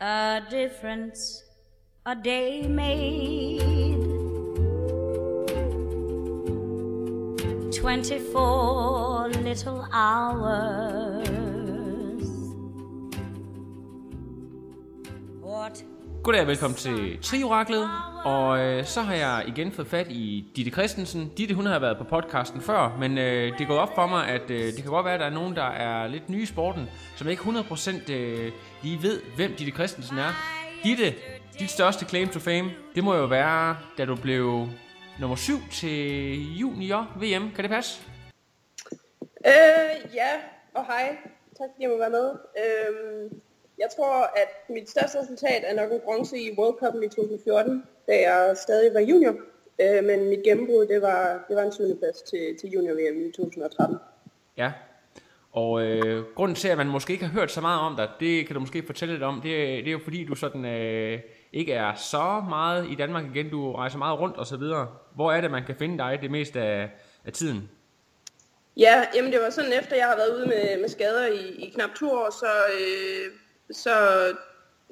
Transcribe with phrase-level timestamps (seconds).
[0.00, 1.42] a difference
[2.06, 3.98] a day made.
[7.72, 11.38] 24 little hours.
[15.42, 15.84] What
[16.22, 17.88] Goddag og velkommen til Trioraklet,
[18.24, 21.32] og øh, så har jeg igen fået fat i Ditte Christensen.
[21.36, 24.28] Ditte, hun har været på podcasten før, men øh, det er gået op for mig,
[24.28, 26.46] at øh, det kan godt være, at der er nogen, der er lidt nye i
[26.46, 30.32] sporten, som ikke 100% øh, lige ved, hvem Ditte Christensen er.
[30.84, 31.14] Ditte,
[31.58, 34.66] dit største claim to fame, det må jo være, da du blev
[35.20, 37.50] nummer 7 til junior VM.
[37.54, 38.00] Kan det passe?
[39.46, 40.30] Øh, ja,
[40.74, 41.16] og hej.
[41.58, 42.30] Tak fordi jeg må være med.
[42.62, 43.40] Øhm,
[43.78, 47.84] jeg tror, at mit største resultat er nok en bronze i World Cup i 2014,
[48.08, 49.34] da jeg stadig var junior.
[49.80, 51.98] Øh, men mit gennembrud, det var, det var en 7.
[51.98, 53.98] plads til, til junior VM i 2013.
[54.56, 54.72] Ja.
[55.52, 58.46] Og øh, grunden til, at man måske ikke har hørt så meget om dig, det
[58.46, 59.34] kan du måske fortælle lidt om.
[59.34, 59.52] Det,
[59.84, 61.20] det er jo fordi, du sådan øh,
[61.52, 63.50] ikke er så meget i Danmark igen.
[63.50, 64.86] Du rejser meget rundt og så videre.
[65.14, 66.90] Hvor er det, man kan finde dig det meste af,
[67.24, 67.70] af tiden?
[68.76, 71.70] Ja, jamen det var sådan, efter jeg har været ude med, med skader i, i
[71.70, 73.32] knap to år, så, øh,
[73.70, 73.90] så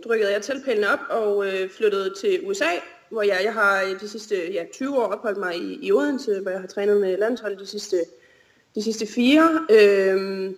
[0.05, 2.70] drykkede jeg tilpælene op og øh, flyttede til USA,
[3.11, 6.51] hvor jeg, jeg har de sidste ja, 20 år opholdt mig i, i Odense, hvor
[6.51, 7.97] jeg har trænet med landsholdet de sidste,
[8.75, 9.67] de sidste fire.
[9.71, 10.51] Øh,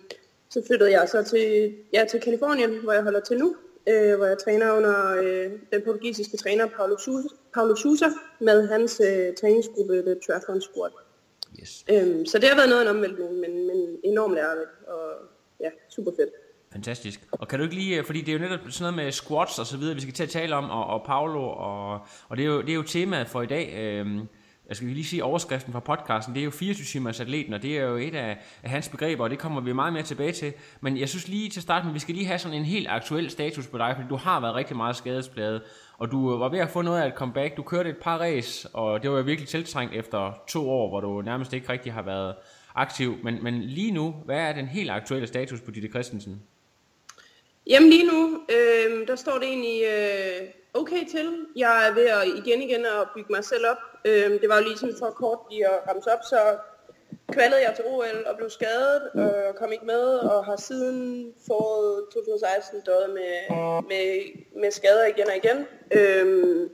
[0.49, 3.55] så flyttede jeg så til, ja, til Kalifornien, hvor jeg holder til nu,
[3.89, 8.05] øh, hvor jeg træner under øh, den portugisiske træner Paulo Sousa, Paulo Sousa
[8.39, 10.91] med hans øh, træningsgruppe The Triathlon Squad.
[11.61, 11.85] Yes.
[11.91, 15.11] Øhm, så det har været noget af en omvæltning, men, men enormt lærerigt og
[15.59, 16.29] ja, super fedt.
[16.71, 17.27] Fantastisk.
[17.31, 19.59] Og kan du ikke lige, øh, fordi det er jo netop sådan noget med squats
[19.59, 21.93] og så videre, vi skal til at tale om, og, og Paolo, og,
[22.29, 23.73] og det, er jo, det er jo temaet for i dag.
[23.73, 24.27] Øhm,
[24.67, 27.77] jeg skal lige sige overskriften fra podcasten, det er jo 24 timers atleten, og det
[27.77, 30.53] er jo et af, af hans begreber, og det kommer vi meget mere tilbage til.
[30.81, 33.67] Men jeg synes lige til starten, vi skal lige have sådan en helt aktuel status
[33.67, 35.61] på dig, fordi du har været rigtig meget skadespladet,
[35.97, 37.57] og du øh, var ved at få noget af et comeback.
[37.57, 40.99] Du kørte et par race, og det var jo virkelig tiltrængt efter to år, hvor
[40.99, 42.35] du nærmest ikke rigtig har været
[42.75, 43.17] aktiv.
[43.23, 46.41] Men, men lige nu, hvad er den helt aktuelle status på Ditte Christensen?
[47.69, 51.45] Jamen lige nu, øh, der står det egentlig øh, okay til.
[51.55, 53.77] Jeg er ved at igen igen at bygge mig selv op.
[54.05, 56.57] Øh, det var jo lige sådan for kort lige at ramse op, så
[57.31, 59.01] kvalede jeg til OL og blev skadet
[59.47, 63.33] og kom ikke med, og har siden foråret 2016 døjet med,
[63.87, 64.21] med,
[64.61, 65.67] med skader igen og igen.
[65.91, 66.69] Øh,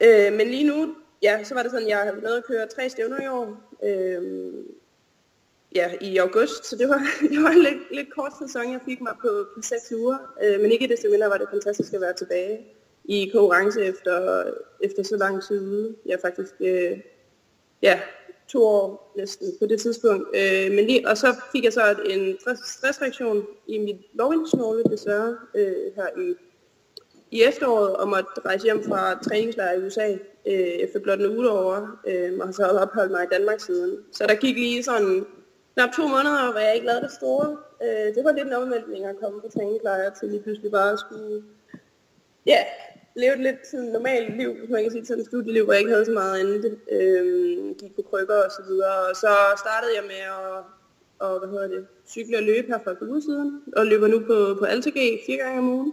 [0.00, 2.88] øh, men lige nu, ja, så var det sådan, jeg har været at køre tre
[2.88, 3.56] stævner i år.
[3.84, 4.22] Øh,
[5.74, 7.02] ja, i august, så det var,
[7.32, 10.18] det var en lidt, lidt kort sæson, jeg fik mig på, på seks uger.
[10.44, 12.58] Øh, men ikke desto mindre var det fantastisk at være tilbage
[13.04, 14.44] i konkurrence efter,
[14.80, 15.96] efter så lang tid ude.
[16.06, 16.98] Jeg er faktisk øh,
[17.82, 18.00] ja,
[18.48, 20.28] to år næsten på det tidspunkt.
[20.36, 25.94] Øh, men lige, og så fik jeg så en stressreaktion i mit lovindsnåle desværre øh,
[25.96, 26.34] her i,
[27.30, 30.12] i efteråret og måtte rejse hjem fra træningslejr i USA
[30.46, 33.98] øh, efter blot en uge over, øh, og har så opholdt mig i Danmark siden.
[34.12, 35.26] Så der gik lige sådan
[35.74, 37.56] knap to måneder, hvor jeg ikke lavede det store.
[37.84, 40.98] Øh, det var lidt en omvæltning at komme på træningslejr til lige pludselig bare at
[40.98, 41.42] skulle
[42.46, 42.60] ja,
[43.16, 45.80] leve et lidt sådan normalt liv, hvis man kan sige sådan et studieliv, hvor jeg
[45.80, 46.78] ikke havde så meget andet.
[46.90, 48.96] Øh, gik på krykker og så videre.
[49.08, 50.64] Og så startede jeg med at
[51.22, 54.08] og, hvad hedder det, cykle og løbe her for et par uger siden, og løber
[54.08, 55.92] nu på, på AltaG fire gange om ugen.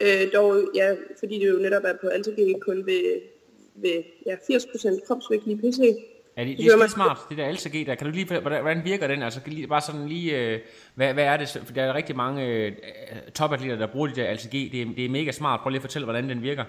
[0.00, 3.20] Øh, dog, ja, fordi det jo netop er på AltaG kun ved,
[3.74, 5.78] ved ja, 80% kropsvægt lige pc.
[6.36, 7.94] Ja, det, det er smart, det der LCG der.
[7.94, 9.22] Kan du lige, hvordan, hvordan virker den?
[9.22, 10.60] Altså, lige, bare sådan lige, øh,
[10.94, 11.60] hvad, hvad er det?
[11.64, 12.72] For der er rigtig mange øh,
[13.34, 14.52] topatleter, der bruger de der LCG.
[14.52, 15.60] Det er, det er mega smart.
[15.60, 16.64] Prøv lige at fortælle, hvordan den virker.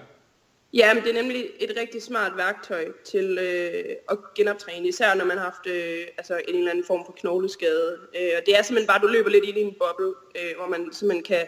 [0.74, 5.24] Ja, men det er nemlig et rigtig smart værktøj til øh, at genoptræne, især når
[5.24, 7.96] man har haft øh, altså en eller anden form for knogleskade.
[8.20, 10.68] Øh, og det er simpelthen bare, at du løber lidt i en boble, øh, hvor
[10.68, 11.46] man simpelthen kan,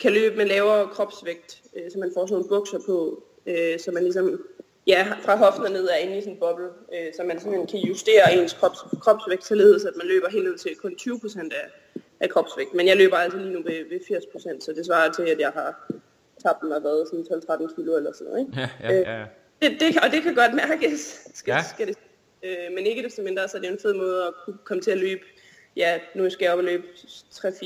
[0.00, 3.90] kan løbe med lavere kropsvægt, øh, så man får sådan nogle bukser på, øh, så
[3.90, 4.40] man ligesom
[4.86, 7.66] ja, fra hoften og ned er inde i sådan en boble, øh, så man simpelthen
[7.66, 12.00] kan justere ens krops, kropsvægt således, at man løber helt ned til kun 20% af,
[12.20, 12.74] af kropsvægt.
[12.74, 15.50] Men jeg løber altså lige nu ved, ved 80%, så det svarer til, at jeg
[15.54, 15.92] har
[16.42, 18.46] tabt mig hvad, sådan 12-13 kilo eller sådan noget.
[18.46, 18.60] Ikke?
[18.60, 19.20] Ja, ja, ja.
[19.20, 19.26] Øh,
[19.62, 21.00] det, det, og det kan godt mærkes,
[21.34, 21.56] skal, Ja.
[21.56, 21.62] ja.
[21.74, 21.96] skal det,
[22.42, 24.90] øh, men ikke desto mindre, så er det en fed måde at kunne komme til
[24.90, 25.22] at løbe
[25.76, 26.82] ja, nu skal jeg op og løbe
[27.34, 27.64] 3-4,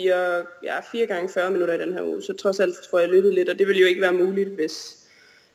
[0.63, 3.35] ja, 4 gange 40 minutter i den her uge, så trods alt får jeg løbet
[3.35, 4.98] lidt, og det ville jo ikke være muligt, hvis,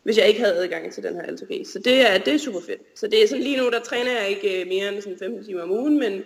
[0.04, 1.68] hvis jeg ikke havde adgang til den her LTG.
[1.68, 2.82] Så det er, det er super fedt.
[2.96, 5.46] Så det er sådan lige nu, der træner jeg ikke øh, mere end sådan 15
[5.46, 6.24] timer om ugen, men,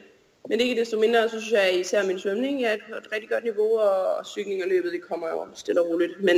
[0.49, 3.43] men ikke desto mindre, så synes jeg især min svømning er et, et rigtig godt
[3.43, 6.23] niveau, og, og cykling og løbet, det kommer jo stille og roligt.
[6.23, 6.35] Men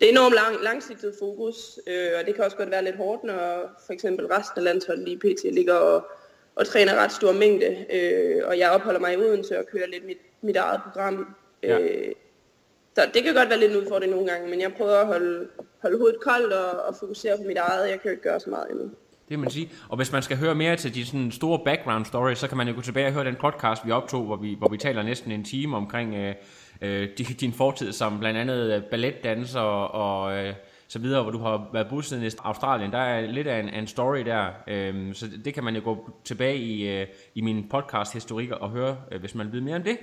[0.00, 3.24] det er enormt lang, langsigtet fokus, øh, og det kan også godt være lidt hårdt,
[3.24, 5.54] når for eksempel resten af landsholdet lige pt.
[5.54, 6.06] ligger og,
[6.54, 10.06] og træner ret stor mængde, øh, og jeg opholder mig i Odense og kører lidt
[10.06, 11.34] mit, mit eget program.
[11.62, 11.78] Ja.
[12.94, 15.48] Så det kan godt være lidt en udfordring nogle gange, men jeg prøver at holde,
[15.82, 17.90] holde hovedet koldt og, og fokusere på mit eget.
[17.90, 18.90] Jeg kan jo ikke gøre så meget endnu.
[19.28, 19.70] Det må man sige.
[19.88, 22.68] Og hvis man skal høre mere til de sådan store background stories, så kan man
[22.68, 25.32] jo gå tilbage og høre den podcast, vi optog, hvor vi, hvor vi taler næsten
[25.32, 26.34] en time omkring øh,
[26.82, 27.08] øh,
[27.40, 30.54] din fortid som blandt andet øh, balletdanser og øh,
[30.88, 32.92] så videre, hvor du har været bosiddende i Australien.
[32.92, 36.10] Der er lidt af en, en story der, øh, så det kan man jo gå
[36.24, 39.76] tilbage i, øh, i min podcast historik og høre, øh, hvis man vil vide mere
[39.76, 39.98] om det.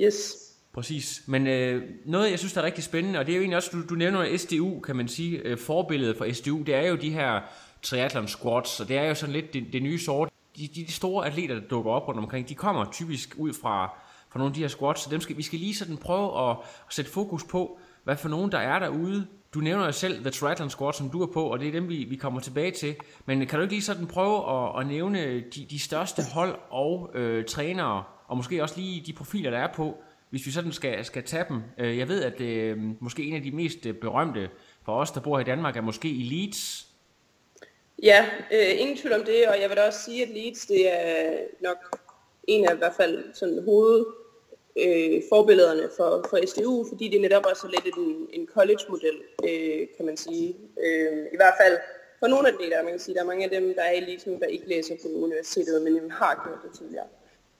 [0.00, 0.45] Yes.
[0.76, 1.22] Præcis.
[1.26, 3.70] Men øh, noget, jeg synes, der er rigtig spændende, og det er jo egentlig også,
[3.72, 7.10] du, du nævner SDU, kan man sige, øh, forbilledet for SDU, det er jo de
[7.10, 7.40] her
[7.82, 10.28] triathlon squats, og det er jo sådan lidt det, det nye sort.
[10.56, 13.86] De, de, de store atleter, der dukker op rundt omkring, de kommer typisk ud fra,
[14.28, 16.56] fra nogle af de her squats, så dem skal, vi skal lige sådan prøve at,
[16.88, 19.26] at sætte fokus på, hvad for nogen der er derude.
[19.54, 21.88] Du nævner jo selv The Triathlon Squad, som du er på, og det er dem,
[21.88, 22.96] vi, vi kommer tilbage til.
[23.26, 27.10] Men kan du ikke lige sådan prøve at, at nævne de, de største hold og
[27.14, 31.04] øh, trænere, og måske også lige de profiler, der er på, hvis vi sådan skal,
[31.04, 31.62] skal tage dem.
[31.78, 34.50] Øh, Jeg ved, at øh, måske en af de mest øh, berømte
[34.84, 36.86] for os, der bor i Danmark, er måske i Leeds.
[38.02, 40.92] Ja, øh, ingen tvivl om det, og jeg vil da også sige, at Leeds det
[40.92, 42.00] er nok
[42.46, 44.06] en af i hvert fald sådan hoved
[44.84, 49.16] øh, forbillederne for, for SDU, fordi det netop er så lidt en, en college-model,
[49.48, 50.56] øh, kan man sige.
[50.84, 51.78] Øh, I hvert fald
[52.18, 53.92] for nogle af de der, man kan sige, der er mange af dem, der er
[53.92, 57.06] i Leeds der ikke læser på universitetet, men har gjort det tidligere.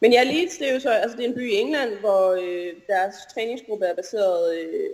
[0.00, 2.30] Men ja, Leeds, det er jo så, altså det er en by i England, hvor
[2.32, 4.90] øh, deres træningsgruppe er baseret øh,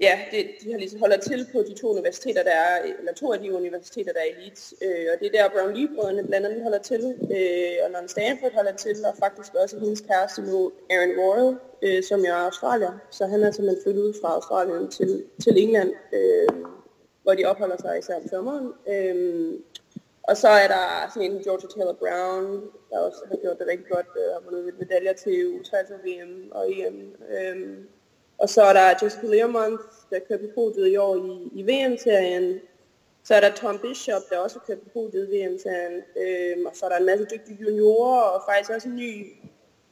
[0.00, 3.12] Ja, det, de har ligesom holder til på de to universiteter, der er, øh, eller
[3.12, 4.74] to af de universiteter, der er i Leeds.
[4.82, 7.02] Øh, og det er der Brownlee-brødrene blandt andet holder til,
[7.36, 12.02] øh, og London Stanford holder til, og faktisk også hendes kæreste nu, Aaron Royal, øh,
[12.02, 12.92] som jo er australier.
[13.10, 16.48] Så han er simpelthen flyttet ud fra Australien til, til England, øh,
[17.22, 18.72] hvor de opholder sig især om sommeren.
[18.88, 19.52] Øh,
[20.22, 23.86] og så er der sådan en Georgia Taylor Brown, der også har gjort det rigtig
[23.90, 27.14] godt, og har vundet medaljer til U23 VM og EM.
[27.30, 27.78] Øh,
[28.38, 32.60] og så er der Jessica Learmonth, der kører på podiet i år i, i VM-serien.
[33.24, 36.02] Så er der Tom Bishop, der også kører på podiet i VM-serien.
[36.16, 39.26] Øhm, og så er der en masse dygtige juniorer, og faktisk også en ny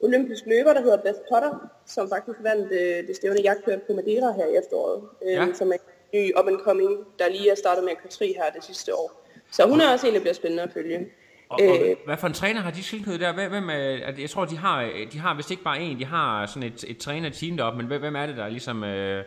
[0.01, 3.93] olympisk løber, der hedder Beth Potter, som faktisk vandt øh, det stævne, jeg kørte på
[3.93, 5.03] Madeira her i efteråret.
[5.23, 5.53] Øhm, Ja.
[5.55, 5.77] Som er
[6.13, 8.95] en ny up and coming, der lige er startet med at køre her det sidste
[8.95, 9.20] år.
[9.53, 11.07] Så hun er også en, der bliver spændende at følge.
[11.49, 11.97] Og, og Øh.
[12.07, 13.49] hvad for en træner har de tilknyttet der?
[13.49, 16.63] Hvem, er, jeg tror, de har, de har vist ikke bare en, de har sådan
[16.63, 19.25] et, et træner-team deroppe, men hvem, er det, der ligesom øh,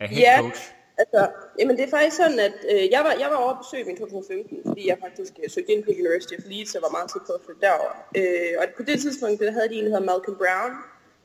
[0.00, 0.60] er head Ja, coach?
[0.98, 1.28] altså,
[1.58, 3.96] jamen det er faktisk sådan, at øh, jeg, var, jeg var over at besøge min
[3.96, 7.22] 2015, fordi jeg faktisk øh, søgte ind på University of Leeds, og var meget tæt
[7.26, 7.92] på at flytte derover.
[8.18, 10.72] Øh, og på det tidspunkt, der havde de en, der hedder Malcolm Brown,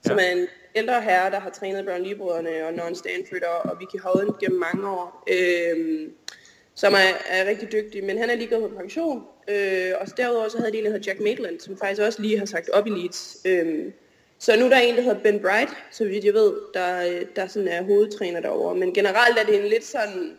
[0.08, 0.26] som Ja.
[0.28, 4.00] er en ældre herre, der har trænet Brown Lee-brødrene og Non Stanford og, og Vicky
[4.06, 5.24] Holland gennem mange år.
[5.36, 5.78] Øh,
[6.82, 9.24] som er, er rigtig dygtig, men han er lige gået på pension.
[9.48, 12.22] Øh, og så derudover så havde de en, der hedder Jack Maitland, som faktisk også
[12.22, 13.38] lige har sagt op i Leeds.
[13.46, 13.92] Øh,
[14.40, 17.48] så nu er der en, der hedder Ben Bright, så vidt jeg ved, der, der
[17.48, 18.76] sådan er hovedtræner derovre.
[18.76, 20.38] Men generelt er det en lidt sådan,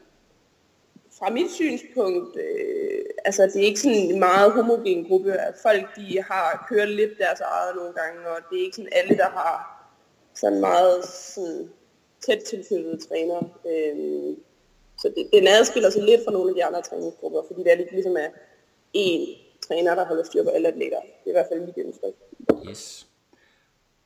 [1.18, 5.32] fra mit synspunkt, øh, altså det er ikke sådan en meget homogen gruppe.
[5.32, 8.92] At folk de har kørt lidt deres eget nogle gange, og det er ikke sådan
[8.92, 9.88] alle, der har
[10.34, 11.68] sådan meget sådan,
[12.26, 13.40] tæt tilknyttede træner.
[13.66, 14.36] Øh,
[15.02, 17.76] så det, den adskiller sig lidt fra nogle af de andre træningsgrupper, fordi det er
[17.76, 18.28] lidt ligesom er
[18.96, 19.22] én
[19.66, 21.00] træner, der holder styr på alle atleter.
[21.00, 22.14] Det er i hvert fald mit indtryk.
[22.68, 23.06] Yes.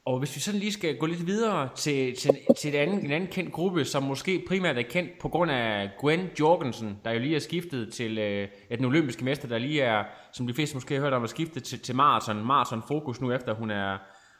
[0.04, 3.10] Og hvis vi sådan lige skal gå lidt videre til, til, til et andet, en
[3.10, 7.18] anden kendt gruppe, som måske primært er kendt på grund af Gwen Jorgensen, der jo
[7.18, 10.94] lige er skiftet til øh, den olympiske mester, der lige er, som de fleste måske
[10.94, 13.98] har hørt om, er skiftet til, til maraton, maraton fokus nu, efter hun er,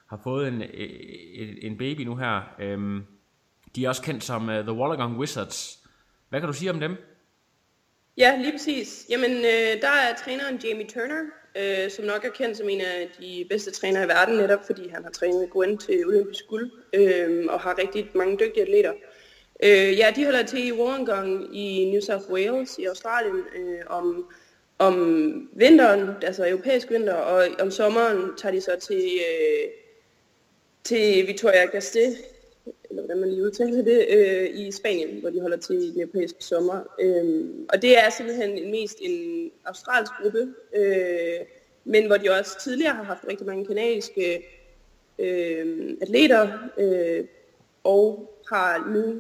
[0.08, 2.40] har fået en, øh, en baby nu her.
[2.60, 3.02] Øhm,
[3.76, 5.85] de er også kendt som uh, The Wollongong Wizards.
[6.36, 6.96] Hvad kan du sige om dem?
[8.16, 9.06] Ja, lige præcis.
[9.10, 11.22] Jamen, øh, der er træneren Jamie Turner,
[11.56, 14.88] øh, som nok er kendt som en af de bedste trænere i verden, netop fordi
[14.88, 18.92] han har trænet Gwen til olympisk guld, øh, og har rigtig mange dygtige atleter.
[19.62, 24.30] Øh, ja, de holder til i Wollongong i New South Wales i Australien øh, om,
[24.78, 24.94] om
[25.52, 29.70] vinteren, altså europæisk vinter, og om sommeren tager de så til, øh,
[30.84, 32.35] til Victoria Gasté
[32.96, 36.00] eller hvordan man lige udtaler det, øh, i Spanien, hvor de holder til i den
[36.00, 36.80] europæiske sommer.
[37.00, 41.46] Øh, og det er simpelthen mest en australsk gruppe, øh,
[41.84, 44.44] men hvor de også tidligere har haft rigtig mange kanadiske
[45.18, 46.48] øh, atleter,
[46.78, 47.24] øh,
[47.84, 49.14] og har nu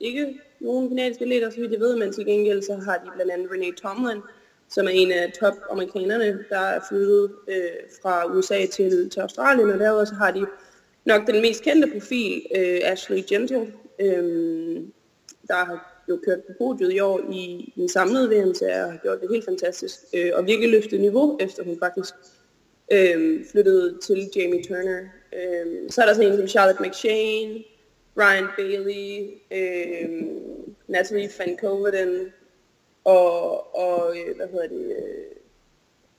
[0.00, 3.32] ikke nogen kanadiske atleter, så vidt jeg ved, men til gengæld så har de blandt
[3.32, 4.20] andet Renee Tomlin,
[4.68, 7.56] som er en af top amerikanerne, der er flyttet øh,
[8.02, 10.46] fra USA til, til Australien, og derudover så har de
[11.04, 14.82] nok den mest kendte profil, øh, Ashley Gentle, øh,
[15.48, 18.98] der har jo kørt på podiet i år i, i samlede VM, så jeg har
[19.02, 22.14] gjort det helt fantastisk, øh, og virkelig løftet niveau, efter hun faktisk
[22.92, 25.00] øh, flyttede til Jamie Turner.
[25.32, 27.64] Øh, så er der sådan en som Charlotte McShane,
[28.18, 30.26] Ryan Bailey, øh,
[30.88, 32.32] Natalie Van Coverdon,
[33.04, 35.37] og, og øh, hvad hedder det, øh,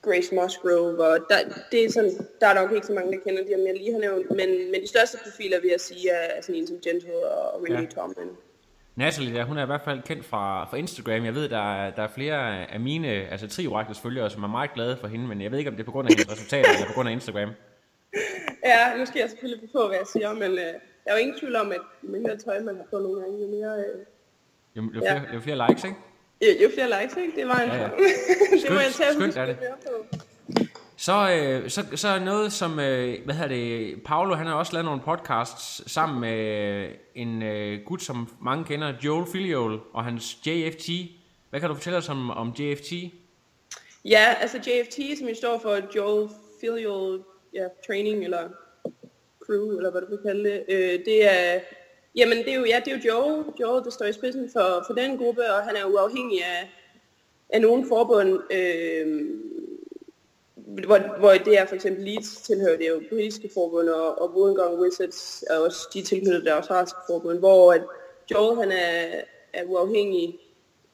[0.02, 1.36] Grace Musgrove, og der,
[1.72, 4.00] det er sådan, der er nok ikke så mange, der kender de, jeg lige har
[4.00, 7.64] nævnt, men, men de største profiler, vil jeg sige, er, sådan en som Gentle og
[7.64, 7.86] Renee Ja.
[7.88, 8.30] Tomlin.
[8.96, 11.26] Natalie, der, hun er i hvert fald kendt fra, fra Instagram.
[11.26, 14.74] Jeg ved, der er, der er flere af mine altså trioraktes følgere, som er meget
[14.74, 16.70] glade for hende, men jeg ved ikke, om det er på grund af hendes resultater
[16.74, 17.50] eller på grund af Instagram.
[18.66, 20.74] Ja, nu skal jeg selvfølgelig på, hvad jeg siger, men øh, der
[21.06, 23.48] er jo ingen tvivl om, at jo mindre tøj, man har på nogle gange, jo
[23.48, 23.80] mere...
[23.80, 24.06] Øh,
[24.76, 25.12] Jo, jo, Ja.
[25.18, 25.98] flere, jo flere likes, ikke?
[26.42, 27.36] Jo, jo flere likes, ikke?
[27.36, 27.90] Det var en Ja, ja.
[28.64, 29.58] det må jeg tage skønt er det.
[30.98, 34.86] Så, øh, så, så noget som, øh, hvad hedder det, Paolo, han har også lavet
[34.86, 40.38] nogle podcasts sammen med øh, en øh, gut, som mange kender, Joel Filiol, og hans
[40.46, 40.90] JFT.
[41.50, 42.92] Hvad kan du fortælle os om, om JFT?
[44.06, 46.30] Ja, altså JFT, som jo står for Joel
[46.62, 47.20] Filial
[47.54, 48.50] ja, Training, eller
[49.46, 51.60] Crew, eller hvad du vil kalde det, øh, det er,
[52.16, 54.84] jamen det er jo, ja, det er jo Joe, Joe, der står i spidsen for,
[54.88, 56.70] for den gruppe, og han er uafhængig af,
[57.50, 59.28] af nogle forbund, øh,
[60.86, 64.80] hvor, hvor det er for eksempel Leeds tilhører det jo britiske forbund, og, og Wollongong
[64.80, 67.82] Wizards er også, de tilknyttede tilknyttet det australske forbund, hvor at
[68.32, 69.22] Joel han er,
[69.54, 70.40] er uafhængig,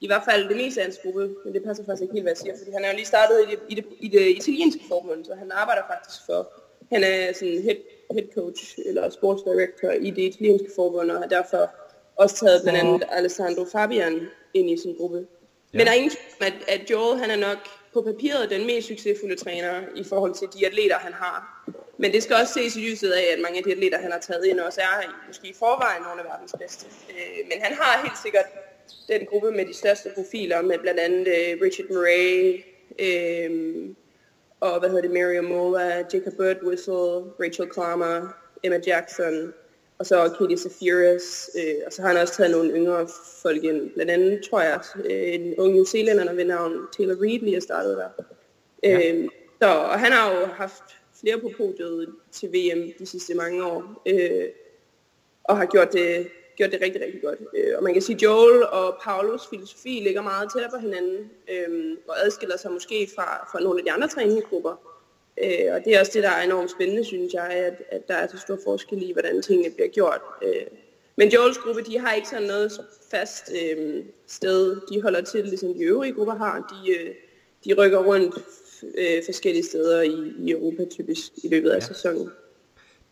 [0.00, 2.32] i hvert fald det meste af hans gruppe, men det passer faktisk ikke helt, hvad
[2.32, 4.82] jeg siger, fordi han er jo lige startet i det, i det, i det italienske
[4.88, 6.52] forbund, så han arbejder faktisk for,
[6.92, 7.76] han er sådan head,
[8.10, 11.70] head coach eller sports director i det italienske forbund, og har derfor
[12.16, 15.18] også taget blandt andet Alessandro Fabian ind i sin gruppe.
[15.18, 15.78] Ja.
[15.78, 17.58] Men der er ingen tvivl om, at, at Joel han er nok
[17.92, 21.36] på papiret den mest succesfulde træner i forhold til de atleter, han har.
[21.98, 24.18] Men det skal også ses i lyset af, at mange af de atleter, han har
[24.18, 26.86] taget ind, også er måske i forvejen nogle af verdens bedste.
[27.10, 28.44] Øh, men han har helt sikkert
[29.08, 32.64] den gruppe med de største profiler, med blandt andet øh, Richard Murray,
[32.98, 33.50] øh,
[34.60, 38.28] og hvad hedder det, Mario Mola, Jacob Birdwhistle, Rachel Klammer,
[38.62, 39.52] Emma Jackson,
[39.98, 43.08] og så Katie Zafiris, øh, og så har han også taget nogle yngre
[43.42, 47.40] folk ind, blandt andet, tror jeg, øh, en ung New Zealander ved navn Taylor Reid
[47.40, 48.24] lige er startet der.
[48.82, 49.12] Ja.
[49.12, 49.28] Øh,
[49.62, 50.82] så, og han har jo haft
[51.20, 54.48] flere på podiet til VM de sidste mange år, øh,
[55.44, 57.38] og har gjort det, gjort det rigtig, rigtig godt.
[57.56, 61.30] Øh, og man kan sige, at Joel og Paulos filosofi ligger meget tættere på hinanden,
[61.52, 64.74] øh, og adskiller sig måske fra, fra nogle af de andre træningsgrupper.
[65.44, 68.14] Øh, og det er også det, der er enormt spændende, synes jeg, at, at der
[68.14, 70.20] er så stor forskel i, hvordan tingene bliver gjort.
[70.42, 70.66] Øh,
[71.16, 72.72] men Joels gruppe, de har ikke sådan noget
[73.10, 76.56] fast øh, sted, de holder til, ligesom de øvrige grupper har.
[76.84, 77.14] De, øh,
[77.64, 78.34] de rykker rundt
[78.98, 81.86] øh, forskellige steder i, i Europa typisk i løbet af ja.
[81.86, 82.30] sæsonen.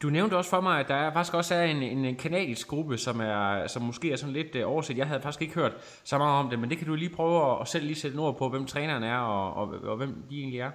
[0.04, 2.98] Du nævnte også for mig, at der er faktisk også er en, en kanadisk gruppe,
[2.98, 4.98] som, er, som måske er sådan lidt øh, overset.
[4.98, 5.72] Jeg havde faktisk ikke hørt
[6.04, 8.16] så meget om det, men det kan du lige prøve at, at selv lige sætte
[8.16, 10.70] ord på, hvem træneren er, og, og, og hvem de egentlig er.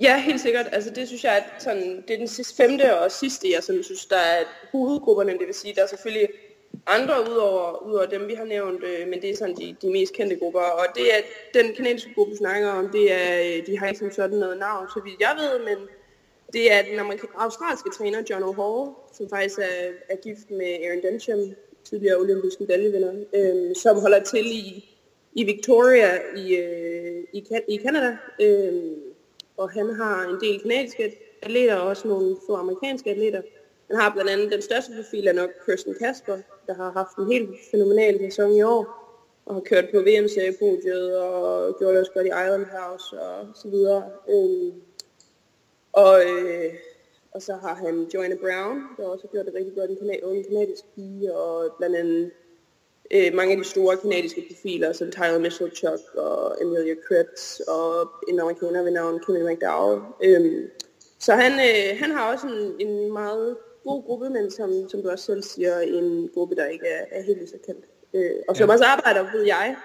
[0.00, 0.66] Ja, helt sikkert.
[0.72, 3.84] Altså det synes jeg, at sådan, det er den sidste, femte og sidste, jeg sådan,
[3.84, 5.32] synes, der er hovedgrupperne.
[5.32, 6.28] Det vil sige, der er selvfølgelig
[6.86, 10.12] andre udover, udover dem, vi har nævnt, øh, men det er sådan de, de mest
[10.14, 10.60] kendte grupper.
[10.60, 11.20] Og det er
[11.54, 14.58] den kanadiske gruppe, vi snakker om, det er, øh, de har ikke som sådan noget
[14.58, 15.88] navn, så vidt jeg ved, men
[16.52, 21.02] det er den amerika- australske træner John O'Hall, som faktisk er, er gift med Aaron
[21.02, 21.54] Densham,
[21.84, 24.98] tidligere olympisk medaljevinder, øh, som holder til i,
[25.32, 28.16] i Victoria i, øh, i, kan- i Canada.
[28.40, 28.82] Øh,
[29.56, 33.42] og han har en del kanadiske atleter og også nogle få amerikanske atleter.
[33.90, 37.32] Han har blandt andet den største profil er nok Kirsten Kasper, der har haft en
[37.32, 38.96] helt fænomenal sæson i år,
[39.46, 43.68] og har kørt på VM-seriepodiet og gjort det også godt i Island House og så
[43.68, 44.04] videre.
[44.28, 44.72] Øhm,
[45.92, 46.74] og, øh,
[47.32, 50.24] og så har han Joanna Brown, der også har gjort det rigtig godt, en kana-
[50.24, 52.30] ung kanadisk pige, og blandt andet
[53.10, 58.40] øh, mange af de store kanadiske profiler, som Tyler Mitchell-Chuck og Emilia Krebs, og en
[58.40, 60.02] amerikaner ved navn Kimmy McDowell.
[60.24, 60.70] Øhm,
[61.18, 65.10] så han, øh, han har også en, en meget god gruppe, men som, som du
[65.10, 67.84] også selv siger, en gruppe, der ikke er, er helt så kendt.
[68.14, 68.72] Øh, og som ja.
[68.72, 69.76] også arbejder, ved jeg,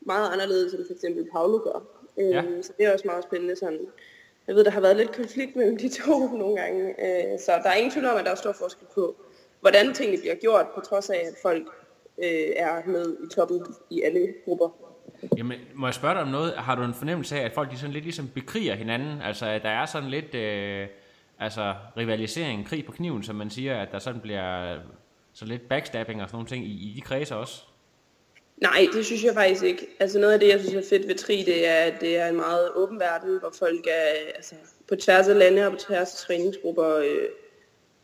[0.00, 1.86] meget anderledes, end for eksempel Paolo gør.
[2.18, 2.42] Øh, Ja.
[2.62, 3.56] Så det er også meget spændende.
[3.56, 3.86] Sådan.
[4.46, 7.70] Jeg ved, der har været lidt konflikt mellem de to nogle gange, øh, så der
[7.70, 9.16] er ingen tvivl om, at der er stor forskel på,
[9.60, 11.66] hvordan tingene bliver gjort, på trods af, at folk
[12.18, 14.68] øh, er med i toppen i alle grupper.
[15.36, 16.52] Jamen, må jeg spørge dig om noget?
[16.52, 19.22] Har du en fornemmelse af, at folk de sådan lidt ligesom bekriger hinanden?
[19.22, 20.34] Altså, at der er sådan lidt...
[20.34, 20.86] Øh,
[21.38, 24.80] altså rivalisering, krig på kniven, som man siger, at der sådan bliver øh,
[25.32, 27.62] så lidt backstabbing og sådan nogle ting i, i de kredser også?
[28.56, 29.96] Nej, det synes jeg faktisk ikke.
[30.00, 32.28] Altså noget af det, jeg synes er fedt ved Tri, det er, at det er
[32.28, 34.54] en meget åben verden, hvor folk er altså,
[34.88, 37.28] på tværs af lande og på tværs af træningsgrupper øh,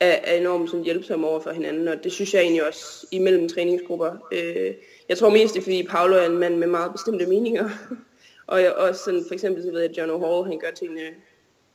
[0.01, 3.49] er, er enormt sådan, hjælpsomme over for hinanden, og det synes jeg egentlig også imellem
[3.49, 4.29] træningsgrupper.
[4.33, 4.75] Øh,
[5.09, 7.71] jeg tror mest det er, fordi Paolo er en mand med meget bestemte meninger,
[8.47, 11.11] og jeg, også sådan, for eksempel så ved jeg, at John O'Hall, han gør tingene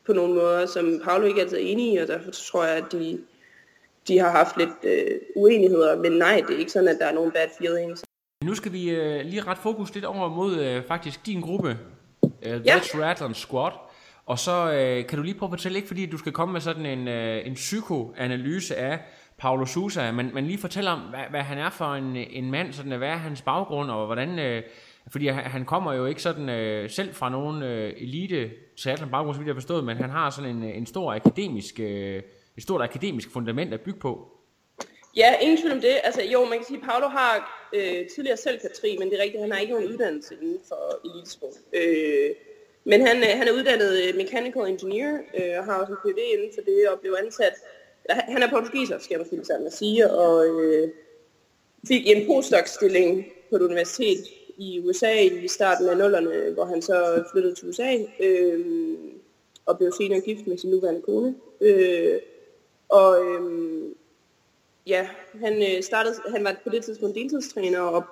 [0.06, 2.92] på nogle måder, som Paolo ikke altid er enig i, og derfor tror jeg, at
[2.92, 3.20] de,
[4.08, 7.14] de har haft lidt øh, uenigheder, men nej, det er ikke sådan, at der er
[7.14, 8.04] nogen bad feelings.
[8.46, 11.78] Nu skal vi øh, lige ret fokus lidt over mod øh, faktisk din gruppe,
[12.44, 12.80] øh, Ja.
[12.94, 13.72] Triathlon Squad.
[14.26, 16.62] Og så øh, kan du lige prøve at fortælle, ikke fordi du skal komme med
[16.62, 19.00] sådan en, øh, en psykoanalyse af
[19.38, 22.74] Paulo Sousa, men, men lige fortælle om, hvad, hvad han er for en, en mand,
[22.74, 24.64] sådan, hvad er hans baggrund, og hvordan, øh,
[25.12, 29.40] fordi han, kommer jo ikke sådan øh, selv fra nogen øh, elite triathlon baggrund, så
[29.40, 32.22] vidt jeg har forstået, men han har sådan en, en stor akademisk, øh,
[32.58, 34.35] et stort akademisk fundament at bygge på.
[35.16, 35.96] Ja, ingen tvivl om det.
[36.04, 39.24] Altså jo, man kan sige, at Paolo har øh, tidligere selv katri, men det er
[39.24, 41.54] rigtigt, han har ikke nogen uddannelse inden for elitesport.
[41.74, 42.30] Øh,
[42.84, 46.20] men han, øh, han er uddannet øh, mechanical engineer øh, og har også en PhD
[46.34, 47.54] inden for det og blev ansat.
[48.06, 50.90] eller, Han er portugiser, skal man måske sammen at sige, og øh,
[51.88, 54.18] fik en postdoc-stilling på et universitet
[54.58, 58.66] i USA i starten af nullerne, hvor han så flyttede til USA øh,
[59.66, 61.36] og blev senere gift med sin nuværende kone.
[61.62, 62.20] Øh,
[62.90, 63.42] og øh,
[64.88, 65.08] Ja,
[65.40, 68.04] han, øh, startede, han var på det tidspunkt deltidstræner og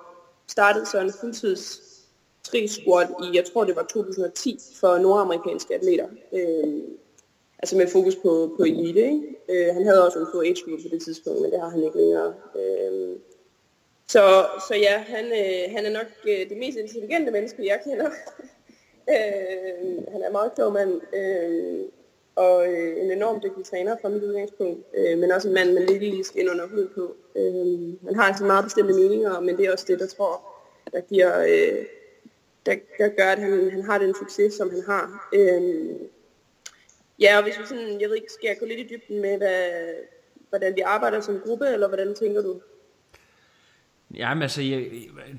[0.46, 1.82] startede så en fuldtids
[2.42, 6.08] tri i, jeg tror det var 2010, for nordamerikanske atleter.
[6.32, 6.82] Øh,
[7.58, 9.00] altså med fokus på, på elite.
[9.00, 9.22] Ikke?
[9.48, 11.82] Øh, han havde også en stor age group på det tidspunkt, men det har han
[11.82, 12.34] ikke længere.
[12.56, 13.16] Øh,
[14.08, 18.10] så, så ja, han, øh, han er nok øh, det mest intelligente menneske, jeg kender.
[19.14, 21.00] øh, han er meget klog mand.
[21.14, 21.84] Øh,
[22.36, 25.86] og øh, en enormt dygtig træner fra mit udgangspunkt, øh, men også en mand med
[25.86, 27.16] lidt lige skin under huden på.
[27.36, 30.40] Øh, han har altså meget bestemte meninger, men det er også det, der tror,
[30.92, 31.84] der giver, øh,
[32.66, 35.28] der, der gør, at han, han har den succes, som han har.
[35.34, 35.96] Øh,
[37.20, 39.36] ja, og hvis vi sådan, jeg ved ikke, skal jeg gå lidt i dybden med,
[39.38, 39.70] hvad,
[40.48, 42.60] hvordan vi arbejder som gruppe, eller hvordan tænker du?
[44.14, 44.90] Jamen altså, jeg,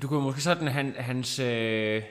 [0.02, 2.02] du kunne måske sådan, han, hans, øh,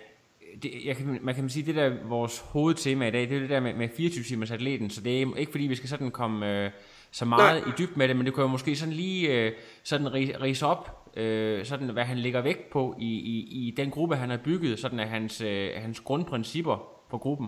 [0.63, 3.49] det, jeg kan, man kan sige, det der vores hovedtema i dag, det er det
[3.49, 6.65] der med, med 24 timers atleten, så det er ikke fordi, vi skal sådan komme
[6.65, 6.71] øh,
[7.11, 7.69] så meget Nej.
[7.69, 9.51] i dyb med det, men det kan jo måske sådan lige øh,
[9.83, 13.91] sådan ri- rise op, øh, sådan hvad han lægger vægt på i, i, i den
[13.91, 17.47] gruppe, han har bygget, sådan af hans, øh, hans grundprincipper for gruppen.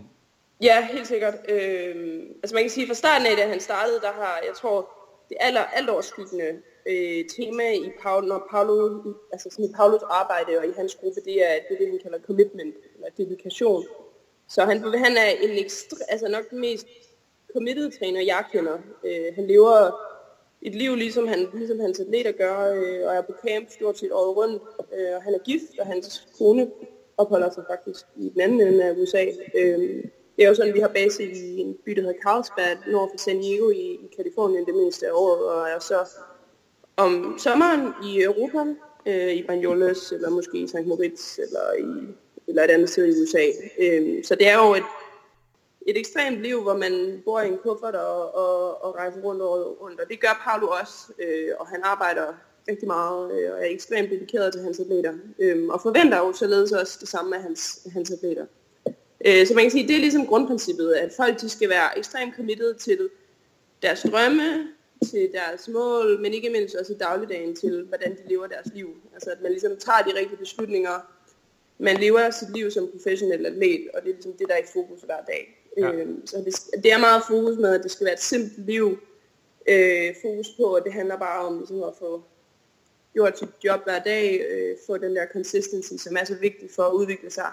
[0.61, 1.33] Ja, helt sikkert.
[1.49, 1.95] Øh,
[2.43, 4.89] altså man kan sige, fra starten af, da han startede, der har, jeg tror,
[5.29, 6.45] det aller, alt overskyggende
[6.89, 11.21] øh, tema i Paul, når Paulo, altså sådan i Paulos arbejde og i hans gruppe,
[11.25, 13.85] det er det, det han kalder commitment, eller dedikation.
[14.49, 16.87] Så han, han er en ekstra, altså nok den mest
[17.53, 18.77] committed træner, jeg kender.
[19.03, 19.91] Øh, han lever
[20.61, 24.11] et liv, ligesom, han, ligesom hans atleter gør, øh, og er på camp stort set
[24.11, 24.63] året rundt.
[24.93, 26.71] Øh, og han er gift, og hans kone
[27.17, 29.25] opholder sig faktisk i den anden ende af USA.
[29.55, 30.03] Øh,
[30.35, 33.17] det er jo sådan, vi har base i en by, der hedder Carlsbad, nord for
[33.17, 35.99] San Diego i, i Kalifornien det meste af året, og er så
[36.97, 38.73] om sommeren i Europa,
[39.05, 40.85] øh, i Banyoles, eller måske i St.
[40.85, 42.15] Moritz, eller, i,
[42.47, 43.45] eller et andet sted i USA.
[43.79, 44.83] Øh, så det er jo et,
[45.87, 49.77] et ekstremt liv, hvor man bor i en kuffert og, og, og rejser rundt og
[49.81, 52.33] rundt, og det gør Paolo også, øh, og han arbejder
[52.67, 56.71] rigtig meget øh, og er ekstremt dedikeret til hans atleter, øh, og forventer jo således
[56.71, 58.45] også det samme af hans, hans atleter.
[59.25, 62.35] Øh, så man kan sige, det er ligesom grundprincippet, at folk de skal være ekstremt
[62.35, 63.09] committed til
[63.81, 64.67] deres drømme,
[65.05, 68.95] til deres mål, men ikke mindst også i dagligdagen til, hvordan de lever deres liv.
[69.13, 70.99] Altså at man ligesom tager de rigtige beslutninger,
[71.77, 74.67] man lever sit liv som professionel atlet, og det er ligesom det, der er i
[74.73, 75.63] fokus hver dag.
[75.77, 75.91] Ja.
[75.91, 78.99] Øhm, så det, det er meget fokus med, at det skal være et simpelt liv.
[79.67, 82.23] Øh, fokus på, at det handler bare om ligesom, at få
[83.13, 86.83] gjort sit job hver dag, øh, få den der consistency, som er så vigtig for
[86.83, 87.51] at udvikle sig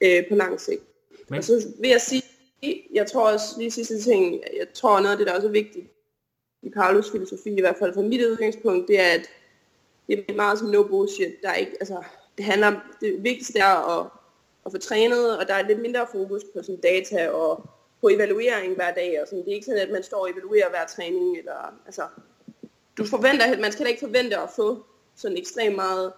[0.00, 0.82] øh, på lang sigt.
[1.28, 1.38] Men...
[1.38, 2.22] Og så vil jeg sige,
[2.92, 5.86] jeg tror også lige sidste ting, jeg tror noget af det, der også er vigtigt
[6.62, 9.30] i Paulus filosofi, i hvert fald fra mit udgangspunkt, det er, at
[10.08, 11.42] det er meget som no bullshit.
[11.42, 12.02] Der er ikke, altså,
[12.36, 14.06] det handler om, det vigtigste er at,
[14.66, 17.70] at få trænet, og der er lidt mindre fokus på sådan data og
[18.00, 19.22] på evaluering hver dag.
[19.22, 19.44] Og sådan.
[19.44, 21.38] Det er ikke sådan, at man står og evaluerer hver træning.
[21.38, 22.02] Eller, altså,
[22.98, 24.84] du forventer, man skal da ikke forvente at få
[25.16, 26.12] sådan ekstremt meget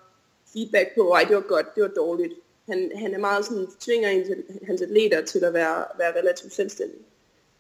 [0.53, 2.33] feedback på, ej det var godt, det var dårligt.
[2.69, 4.29] Han, han er meget sådan, tvinger ens,
[4.67, 7.05] hans atleter til at være, være relativt selvstændige.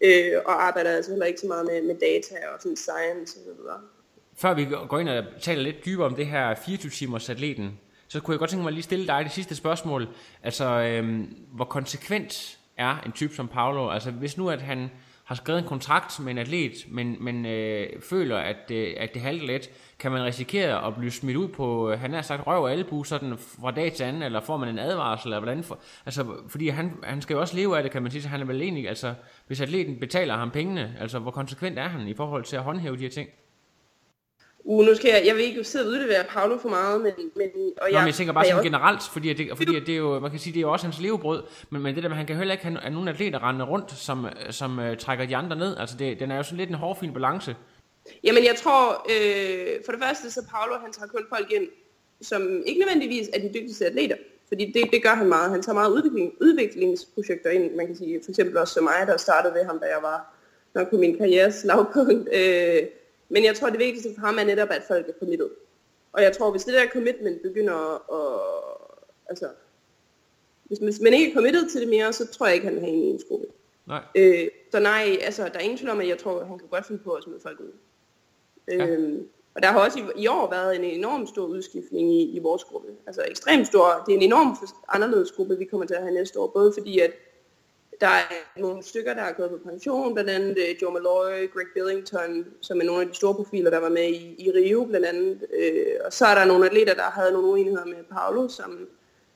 [0.02, 3.44] Øh, og arbejder altså heller ikke så meget med, med data og sådan science og
[3.44, 3.80] så videre.
[4.36, 8.32] Før vi går ind og taler lidt dybere om det her 24-timers atleten, så kunne
[8.32, 10.08] jeg godt tænke mig at lige stille dig det sidste spørgsmål.
[10.42, 13.90] Altså, øhm, hvor konsekvent er en type som Paolo?
[13.90, 14.90] Altså, hvis nu at han
[15.24, 19.22] har skrevet en kontrakt med en atlet, men, men øh, føler, at øh, at det
[19.22, 22.62] halter lidt, kan man risikere at blive smidt ud på, øh, han har sagt røv
[22.62, 25.78] og albu, sådan fra dag til anden, eller får man en advarsel, eller hvordan, for,
[26.06, 28.40] altså, fordi han, han skal jo også leve af det, kan man sige, så han
[28.40, 29.14] er vel egentlig, altså,
[29.46, 32.96] hvis atleten betaler ham pengene, altså, hvor konsekvent er han i forhold til at håndhæve
[32.96, 33.28] de her ting?
[34.64, 37.12] Uh, nu skal jeg, jeg vil ikke sidde og udlevere Paolo for meget, men...
[37.36, 39.76] men og Nå, jeg, men jeg tænker bare sådan også- generelt, fordi, at det, fordi
[39.76, 41.94] at det er jo, man kan sige, det er jo også hans levebrød, men, men
[41.94, 44.96] det der med, han kan heller ikke have nogen atleter rende rundt, som, som uh,
[44.98, 47.56] trækker de andre ned, altså det, den er jo sådan lidt en hårfin balance.
[48.24, 51.68] Jamen jeg tror, øh, for det første så Paolo, han tager kun folk ind,
[52.22, 54.16] som ikke nødvendigvis er de dygtigste atleter.
[54.48, 55.50] Fordi det, det gør han meget.
[55.50, 57.74] Han tager meget udvikling, udviklingsprojekter ind.
[57.74, 60.34] Man kan sige for eksempel også som mig, der startede ved ham, da jeg var
[60.74, 62.28] nok på min karrieres lavpunkt.
[62.34, 62.78] Øh,
[63.32, 65.50] men jeg tror, det vigtigste for ham er netop, at folk er committed.
[66.12, 67.74] Og jeg tror, hvis det der commitment begynder
[68.18, 68.40] at...
[69.28, 69.48] Altså,
[70.64, 72.74] hvis man, hvis man ikke er committed til det mere, så tror jeg ikke, han
[72.74, 73.46] vil have en i en skole.
[73.86, 74.02] Nej.
[74.14, 76.68] Øh, så nej, altså, der er ingen tvivl om, at jeg tror, at han kan
[76.68, 77.72] godt finde på at smide folk ud.
[78.68, 78.86] Ja.
[78.86, 82.38] Øhm, og der har også i, i år været en enorm stor udskiftning i, i
[82.38, 82.88] vores gruppe.
[83.06, 84.02] Altså ekstremt stor.
[84.06, 86.46] Det er en enorm anderledes gruppe, vi kommer til at have næste år.
[86.46, 87.10] Både fordi, at
[88.00, 91.66] der er nogle stykker, der er gået på pension, blandt andet øh, Joe Malloy, Greg
[91.74, 95.06] Billington, som er nogle af de store profiler, der var med i, i Rio blandt
[95.06, 95.46] andet.
[95.58, 98.88] Øh, og så er der nogle atleter, der havde nogle uenigheder med Paolo, som,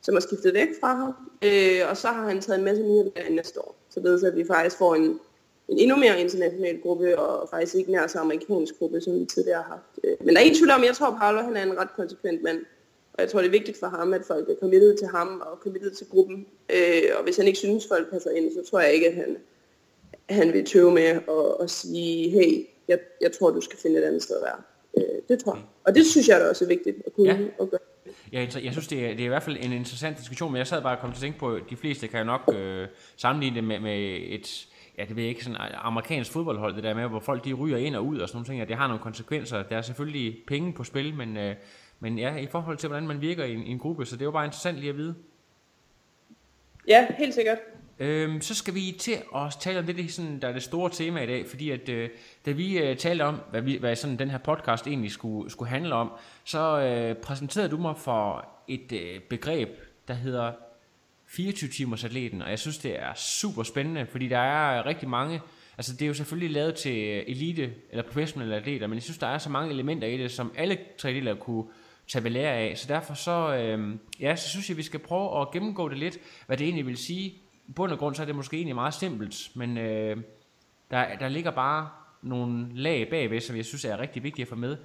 [0.02, 1.14] som har skiftet væk fra ham.
[1.44, 3.76] Øh, og så har han taget en masse nye atleter næste år.
[3.90, 5.20] Så at vi faktisk får en,
[5.68, 9.62] en endnu mere international gruppe, og faktisk ikke nær så amerikansk gruppe, som vi tidligere
[9.62, 10.04] har haft.
[10.04, 12.42] Øh, men der er ingen tvivl om, jeg tror, Paolo han er en ret konsekvent
[12.42, 12.58] mand.
[13.16, 15.58] Og jeg tror, det er vigtigt for ham, at folk er committed til ham og
[15.62, 16.46] committed til gruppen.
[16.70, 19.36] Øh, og hvis han ikke synes, folk passer ind, så tror jeg ikke, at han,
[20.28, 21.20] han vil tøve med at,
[21.60, 24.62] at sige, hey, jeg, jeg tror, du skal finde et andet sted at være.
[24.98, 25.62] Øh, det tror jeg.
[25.84, 27.36] Og det synes jeg da også er vigtigt at kunne Ja.
[27.36, 27.46] ja.
[27.60, 27.80] at gøre.
[28.32, 30.66] Jeg, jeg synes, det er, det er i hvert fald en interessant diskussion, men jeg
[30.66, 32.86] sad bare og kom til at tænke på, at de fleste kan jo nok øh,
[33.16, 34.66] sammenligne det med, med et,
[34.98, 37.76] ja, det ved jeg ikke, sådan amerikansk fodboldhold, det der med, hvor folk de ryger
[37.76, 39.62] ind og ud og sådan nogle ting, og det har nogle konsekvenser.
[39.62, 41.54] Der er selvfølgelig penge på spil, men, øh,
[42.00, 44.22] men ja, i forhold til, hvordan man virker i en, i en gruppe, så det
[44.22, 45.14] er jo bare interessant lige at vide.
[46.88, 47.58] Ja, helt sikkert.
[47.98, 50.90] Øhm, så skal vi til at tale om det, det sådan, der er det store
[50.90, 52.10] tema i dag, fordi at øh,
[52.46, 55.68] da vi øh, talte om, hvad, vi, hvad sådan den her podcast egentlig skulle, skulle
[55.68, 56.12] handle om,
[56.44, 59.68] så øh, præsenterede du mig for et øh, begreb,
[60.08, 60.52] der hedder
[61.28, 65.40] 24-timers atleten, og jeg synes, det er super spændende, fordi der er rigtig mange,
[65.78, 69.26] altså det er jo selvfølgelig lavet til elite eller professionelle atleter, men jeg synes, der
[69.26, 71.64] er så mange elementer i det, som alle tre atleter kunne
[72.08, 75.40] tage ved lære af, så derfor så, øh, ja, så synes jeg, vi skal prøve
[75.40, 77.22] at gennemgå det lidt, hvad det egentlig vil sige.
[77.68, 80.16] I bund og grund, så er det måske egentlig meget simpelt, men øh,
[80.90, 81.88] der, der ligger bare
[82.22, 84.76] nogle lag bagved, som jeg synes er rigtig vigtige at få med.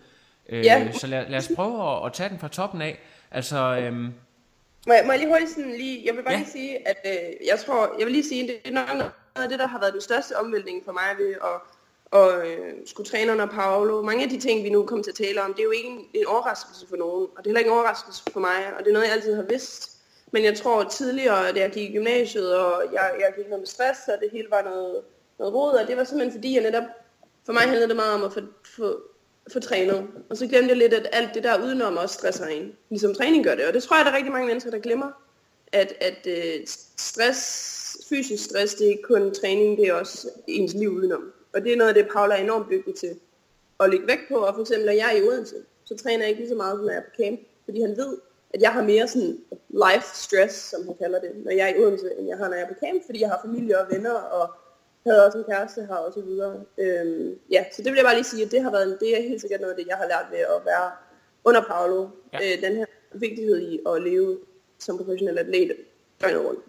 [0.49, 0.91] Øh, Ja.
[0.91, 2.99] Så lad, lad os prøve at, at tage den fra toppen af.
[3.31, 6.39] Altså, øh, Må jeg, må jeg lige hurtigt sådan lige, jeg vil bare Ja.
[6.39, 9.49] lige sige, at øh, jeg tror, jeg vil lige sige, at det er noget af
[9.49, 11.61] det, der har været den største omvæltning for mig ved at,
[12.11, 14.01] og øh, skulle træne under Paolo.
[14.01, 15.89] Mange af de ting, vi nu kommer til at tale om, det er jo ikke
[15.89, 18.83] en, en overraskelse for nogen, og det er heller ikke en overraskelse for mig, og
[18.83, 19.97] det er noget, jeg altid har vidst.
[20.31, 23.67] Men jeg tror tidligere, da jeg gik i gymnasiet, og jeg, jeg gik noget med
[23.67, 25.01] stress, og det hele var noget,
[25.39, 26.83] noget rod, og det var simpelthen fordi, jeg netop,
[27.45, 29.01] for mig handlede det meget om at få, få,
[29.53, 30.07] få trænet.
[30.29, 33.43] Og så glemte jeg lidt, at alt det der udenom også stresser en, ligesom træning
[33.43, 33.65] gør det.
[33.65, 35.11] Og det tror jeg, der er rigtig mange mennesker, der glemmer,
[35.71, 40.73] at, at øh, stress, fysisk stress, det er ikke kun træning, det er også ens
[40.73, 41.33] liv udenom.
[41.53, 43.19] Og det er noget af det, Paula er enormt dygtig til
[43.79, 44.35] at lægge vægt på.
[44.35, 46.77] Og for eksempel, når jeg er i Odense, så træner jeg ikke lige så meget,
[46.77, 47.39] som når jeg er på camp.
[47.65, 48.17] Fordi han ved,
[48.53, 49.37] at jeg har mere sådan
[49.69, 52.55] life stress, som han kalder det, når jeg er i Odense, end jeg har, når
[52.55, 53.05] jeg er på camp.
[53.05, 54.49] Fordi jeg har familie og venner, og
[55.05, 56.63] havde også en kæreste her og så videre.
[56.77, 59.21] Øhm, ja, så det vil jeg bare lige sige, at det har været, det er
[59.29, 60.91] helt sikkert noget af det, jeg har lært ved at være
[61.43, 62.07] under Paolo.
[62.33, 62.37] Ja.
[62.37, 64.39] Øh, den her vigtighed i at leve
[64.79, 65.77] som professionel atlet
[66.21, 66.59] døgnet rundt.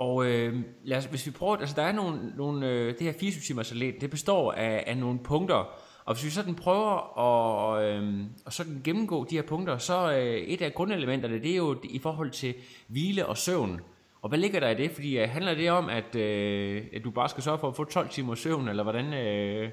[0.00, 3.12] Og øh, lad os, hvis vi prøver, altså der er nogle, nogle øh, det her
[3.12, 7.84] 24 timers atlet, det består af, af nogle punkter, og hvis vi sådan prøver at,
[7.84, 8.14] øh,
[8.46, 11.98] at sådan gennemgå de her punkter, så øh, et af grundelementerne, det er jo i
[11.98, 12.54] forhold til
[12.88, 13.80] hvile og søvn.
[14.22, 14.90] Og hvad ligger der i det?
[14.90, 17.84] Fordi øh, handler det om, at, øh, at du bare skal sørge for at få
[17.84, 19.14] 12 timer søvn, eller hvordan?
[19.14, 19.70] Øh,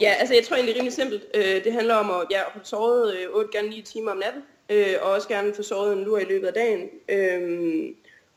[0.00, 1.24] Ja, altså jeg tror egentlig rimelig simpelt.
[1.34, 4.16] Øh, det handler om at, ja, at få sovet øh, 8 gerne 9 timer om
[4.16, 6.88] natten, øh, og også gerne få sovet en lur i løbet af dagen.
[7.08, 7.94] Øh,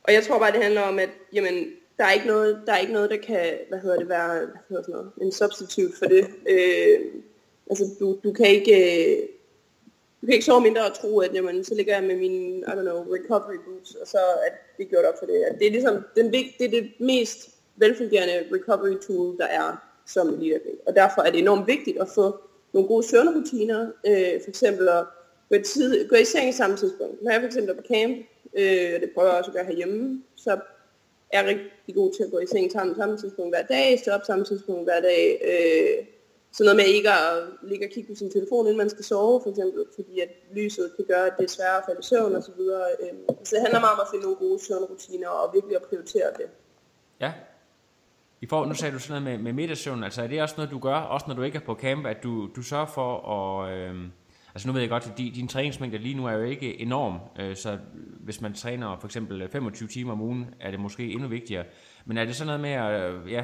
[0.08, 1.54] og jeg tror bare, det handler om, at jamen,
[1.98, 4.62] der er ikke noget, der er ikke noget, der kan, hvad hedder det, være, hvad
[4.70, 6.28] hedder sådan noget, en substitut for det.
[6.50, 7.00] Øh,
[7.70, 9.28] altså du, du kan ikke, øh,
[10.22, 12.63] du kan ikke sove mindre og tro, at jamen, så ligger jeg med min, I
[12.63, 15.43] don't know, recovery boots, og så er det gjort op for det.
[15.52, 19.88] At det er ligesom, den, vigt, det er det mest velfungerende recovery tool, der er
[20.06, 20.78] som eliteatlet.
[20.88, 22.39] Og derfor er det enormt vigtigt at få
[22.74, 25.06] nogle gode søvnrutiner, øh, for eksempel at
[25.50, 27.24] gå i, tid, gå i seng i samme tidspunkt.
[27.24, 28.17] Når jeg for eksempel er på camp,
[28.54, 30.60] øh, og det prøver jeg også at gøre herhjemme, så
[31.32, 34.26] er rigtig god til at gå i seng sammen samme tidspunkt hver dag, stå op
[34.26, 35.42] samme tidspunkt hver dag.
[35.52, 36.06] Øh,
[36.52, 39.42] sådan noget med ikke at ligge og kigge på sin telefon, inden man skal sove,
[39.44, 42.36] for eksempel, fordi at lyset kan gøre, at det er sværere at falde i søvn
[42.36, 42.86] og så videre.
[43.02, 46.30] Øh, så det handler meget om at finde nogle gode søvnrutiner og virkelig at prioritere
[46.38, 46.48] det.
[47.22, 47.34] Ja.
[48.42, 50.72] I for, nu sagde du sådan noget med, med middagssøvn, altså er det også noget,
[50.72, 53.74] du gør, også når du ikke er på camp, at du, du sørger for at...
[53.78, 53.96] Øh,
[54.58, 57.56] altså nu ved jeg godt, at din, træningsmængde lige nu er jo ikke enorm, øh,
[57.56, 57.78] så
[58.20, 61.63] hvis man træner for eksempel 25 timer om ugen, er det måske endnu vigtigere.
[62.06, 63.43] Men er det sådan noget med at øh, ja,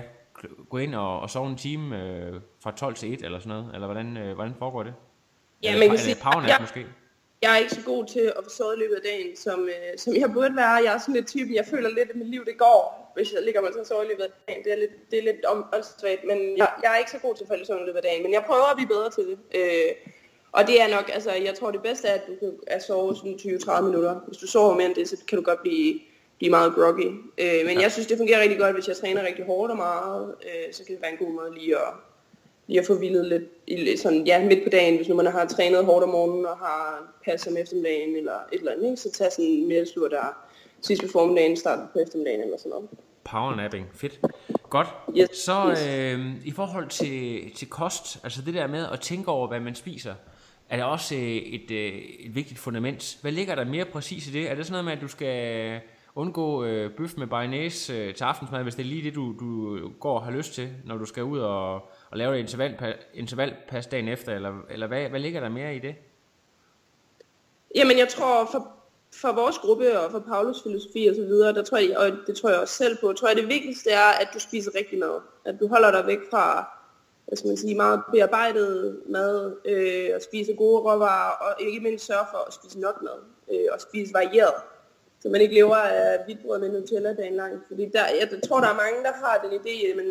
[0.69, 3.71] gå ind og, og sove en time øh, fra 12 til 1 eller sådan noget,
[3.73, 4.93] eller hvordan, hvordan foregår det?
[5.63, 6.59] Ja, er man kan sige- powernap ja.
[6.59, 6.85] måske?
[7.41, 9.97] Jeg er ikke så god til at få sovet i løbet af dagen, som, øh,
[9.97, 10.73] som jeg burde være.
[10.85, 13.41] Jeg er sådan lidt typen, jeg føler lidt, at mit liv det går, hvis jeg
[13.47, 14.63] ligger mig til at sove i løbet af dagen.
[14.63, 17.35] Det er lidt, det er lidt om- åndssvagt, men jeg, jeg er ikke så god
[17.35, 18.21] til at falde i søvn i løbet af dagen.
[18.25, 19.37] Men jeg prøver at blive bedre til det.
[19.59, 19.89] Øh,
[20.53, 23.15] og det er nok, altså jeg tror det bedste er, at du kan at sove
[23.15, 24.19] sådan 20-30 minutter.
[24.27, 25.99] Hvis du sover mere end det, så kan du godt blive,
[26.37, 27.07] blive meget groggy.
[27.37, 30.35] Øh, men jeg synes, det fungerer rigtig godt, hvis jeg træner rigtig hårdt og meget.
[30.43, 31.93] Øh, så kan det være en god måde lige at,
[32.67, 35.45] lige at få hvilet lidt, i, sådan, ja, midt på dagen, hvis nu man har
[35.45, 38.97] trænet hårdt om morgenen og har pas om eftermiddagen eller et eller andet, ikke?
[38.97, 40.37] så tag sådan en middagslur der
[40.81, 42.89] sidst på formiddagen, start på eftermiddagen eller sådan noget.
[43.23, 44.19] Powernapping, fedt.
[44.69, 44.87] Godt.
[45.17, 49.47] Yes, Så øh, i forhold til, til kost, altså det der med at tænke over,
[49.47, 50.13] hvad man spiser,
[50.69, 53.17] er det også øh, et, øh, et vigtigt fundament.
[53.21, 54.51] Hvad ligger der mere præcis i det?
[54.51, 55.81] Er det sådan noget med, at du skal
[56.15, 59.89] undgå øh, bøf med bayonnaise øh, til aftensmad, hvis det er lige det, du, du
[59.99, 61.73] går og har lyst til, når du skal ud og,
[62.09, 65.79] og lave et interval, intervalpas dagen efter, eller, eller hvad, hvad ligger der mere i
[65.79, 65.95] det?
[67.75, 68.71] Jamen jeg tror for,
[69.21, 72.35] for vores gruppe og for Paulus filosofi og så videre, der tror jeg, og det
[72.35, 75.21] tror jeg også selv på, tror jeg det vigtigste er, at du spiser rigtig mad.
[75.45, 76.69] At du holder dig væk fra,
[77.27, 82.05] hvad skal man sige, meget bearbejdet mad, øh, og spise gode råvarer, og ikke mindst
[82.05, 83.19] sørge for at spise nok mad,
[83.51, 84.53] øh, og spise varieret.
[85.21, 87.63] Så man ikke lever af hvidbrød med Nutella dagen lang.
[87.67, 90.05] Fordi der, jeg tror, der er mange, der har den idé, men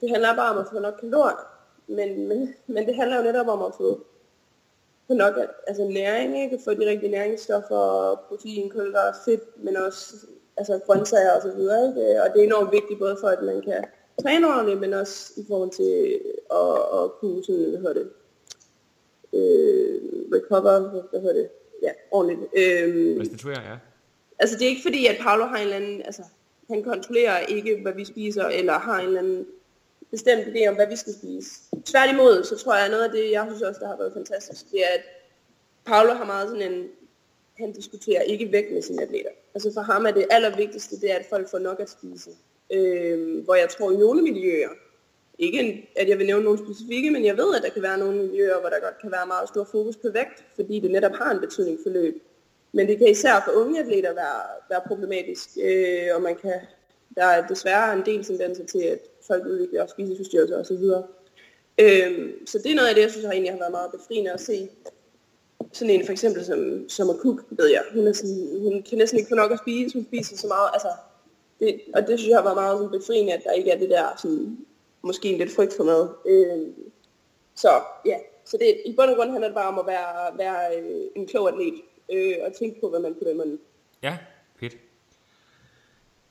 [0.00, 1.46] det handler bare om at få nok kalorier.
[1.86, 4.06] Men, men, men det handler jo netop om at få
[5.06, 5.34] få nok
[5.66, 6.58] altså næring, ikke?
[6.64, 10.16] Få de rigtige næringsstoffer, protein, kulhydrater, fedt, men også
[10.56, 12.22] altså grøntsager og så videre, ikke?
[12.22, 13.84] Og det er enormt vigtigt både for, at man kan
[14.22, 18.10] træne ordentligt, men også i forhold til at, at kunne sådan, hvad hedder det,
[19.32, 20.00] øh,
[20.32, 20.80] recover,
[21.10, 21.48] hvad hedder det,
[21.82, 22.40] ja, ordentligt.
[22.56, 23.76] Øh, Restituere, ja.
[24.38, 26.22] altså det er ikke fordi, at Paolo har en eller anden, altså
[26.70, 29.46] han kontrollerer ikke, hvad vi spiser, eller har en eller anden
[30.10, 31.50] bestemt idé om, hvad vi skal spise.
[31.84, 34.70] Tværtimod, så tror jeg, at noget af det, jeg synes også, der har været fantastisk,
[34.70, 35.04] det er, at
[35.84, 36.88] Paolo har meget sådan en,
[37.58, 39.30] han diskuterer ikke væk med sine atleter.
[39.54, 42.30] Altså for ham er det allervigtigste, det er, at folk får nok at spise.
[42.72, 44.68] Øh, hvor jeg tror, i nogle miljøer,
[45.38, 47.98] ikke en- at jeg vil nævne nogle specifikke, men jeg ved, at der kan være
[47.98, 51.12] nogle miljøer, hvor der godt kan være meget stor fokus på vægt, fordi det netop
[51.12, 52.22] har en betydning for løb.
[52.72, 56.54] Men det kan især for unge atleter være, være problematisk, øh, og man kan,
[57.16, 60.84] der er desværre en del tendenser til, at folk udvikler spiseforstyrrelser osv.
[61.78, 64.32] Øhm, så det er noget af det, jeg synes har egentlig har været meget befriende
[64.32, 64.68] at se.
[65.72, 67.82] Sådan en for eksempel som, som Akuk, Cook, ved jeg.
[67.94, 70.70] Hun, er sådan, hun kan næsten ikke få nok at spise, hun spiser så meget.
[70.72, 70.88] Altså,
[71.62, 74.06] det, og det synes jeg var meget sådan befriende, at der ikke er det der
[74.16, 74.58] sådan,
[75.02, 76.08] måske en lidt frygt for mad.
[76.26, 76.86] Øh,
[77.54, 77.68] så
[78.06, 81.00] ja, så det, i bund og grund handler det bare om at være, være øh,
[81.16, 81.74] en klog atlet,
[82.12, 83.58] øh, og tænke på, hvad man putter i munden.
[84.02, 84.18] Ja,
[84.60, 84.76] fedt.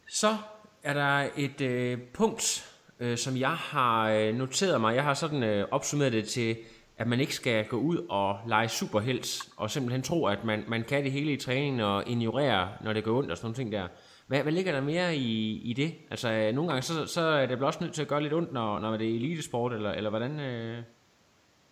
[0.10, 0.38] Så
[0.84, 4.96] er der et øh, punkt, øh, som jeg har øh, noteret mig.
[4.96, 6.58] Jeg har sådan øh, opsummeret det til,
[6.98, 10.84] at man ikke skal gå ud og lege superhelt, og simpelthen tro, at man, man
[10.84, 13.72] kan det hele i træningen, og ignorere, når det går ondt og sådan nogle ting
[13.72, 13.88] der.
[14.32, 15.92] Hvad, hvad ligger der mere i, i det?
[16.12, 18.34] Altså, øh, nogle gange, så, så er det vel også nødt til at gøre lidt
[18.34, 20.40] ondt, når, når det er elitesport, eller, eller hvordan...
[20.40, 20.78] Øh...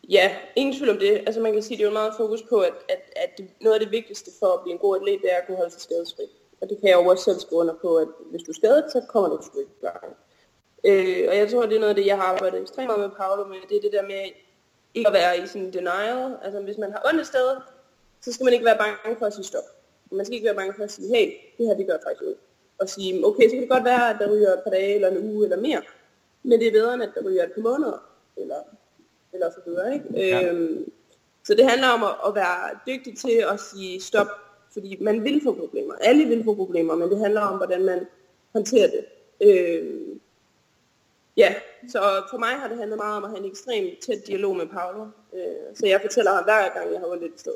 [0.09, 1.11] Ja, ingen tvivl om det.
[1.27, 3.75] Altså man kan sige, at det er jo meget fokus på, at, at, at noget
[3.75, 5.81] af det vigtigste for at blive en god atlet, det er at kunne holde sig
[5.81, 6.25] skadesfri.
[6.61, 8.85] Og det kan jeg jo også selv skrive under på, at hvis du er skadet,
[8.91, 10.03] så kommer du sgu ikke i gang.
[10.89, 13.17] Øh, og jeg tror, det er noget af det, jeg har arbejdet ekstremt meget med
[13.19, 14.23] Paolo med, det er det der med
[14.93, 16.31] ikke at være i sådan denial.
[16.43, 17.47] Altså hvis man har ondt et sted,
[18.21, 19.67] så skal man ikke være bange for at sige stop.
[20.11, 22.35] Man skal ikke være bange for at sige, hey, det her det gør faktisk ud.
[22.79, 25.07] Og sige, okay, så kan det godt være, at der ryger et par dage eller
[25.07, 25.81] en uge eller mere.
[26.43, 28.03] Men det er bedre, end at der ryger et par måneder.
[28.37, 28.55] Eller
[29.33, 30.05] eller så videre, ikke?
[30.13, 30.51] Ja.
[30.51, 30.91] Øhm,
[31.43, 34.27] så det handler om at, at være dygtig til at sige stop,
[34.73, 35.93] fordi man vil få problemer.
[36.01, 38.07] Alle vil få problemer, men det handler om, hvordan man
[38.53, 39.05] håndterer det.
[39.41, 40.19] Øhm,
[41.37, 41.55] ja,
[41.89, 44.67] så for mig har det handlet meget om at have en ekstremt tæt dialog med
[44.67, 45.05] Paolo.
[45.33, 47.53] Øh, så jeg fortæller ham hver gang, jeg har ondt et sted.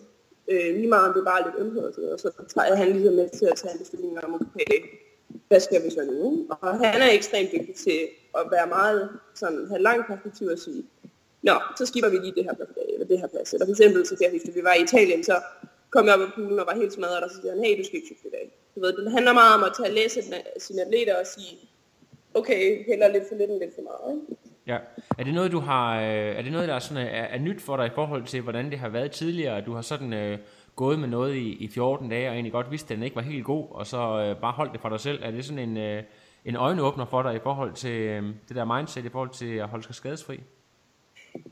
[0.47, 3.13] Øh, lige meget om det er bare lidt ømhed og så tager jeg han ligesom
[3.13, 4.79] med til at tage en beslutning om, okay,
[5.47, 6.47] hvad skal vi så nu?
[6.49, 7.99] Og han er ekstremt dygtig til
[8.37, 10.83] at være meget sådan, have langt perspektiv og sige,
[11.43, 12.53] Nå, så skipper vi lige det her,
[12.93, 13.53] eller det her plads.
[13.53, 15.35] Eller for eksempel, så kan jeg huske, at vi var i Italien, så
[15.89, 17.83] kom jeg op i poolen og var helt smadret, og så siger han, hey, du
[17.83, 18.45] skal ikke cykle i dag.
[18.75, 20.21] Du ved, det handler meget om at tage læse
[20.57, 21.57] sine atleter og sige,
[22.33, 24.09] okay, heller lidt for lidt end lidt for meget.
[24.15, 24.41] Ikke?
[24.67, 24.77] Ja.
[25.19, 27.61] Er det noget, du har, øh, er det noget, der er, sådan, er, er nyt
[27.61, 29.57] for dig i forhold til, hvordan det har været tidligere?
[29.57, 30.37] at Du har sådan øh,
[30.75, 33.21] gået med noget i, i 14 dage, og egentlig godt vidste, at den ikke var
[33.21, 35.19] helt god, og så øh, bare holdt det for dig selv.
[35.23, 36.03] Er det sådan en, øh,
[36.45, 39.67] en øjenåbner for dig i forhold til øh, det der mindset, i forhold til at
[39.67, 40.39] holde sig skadesfri?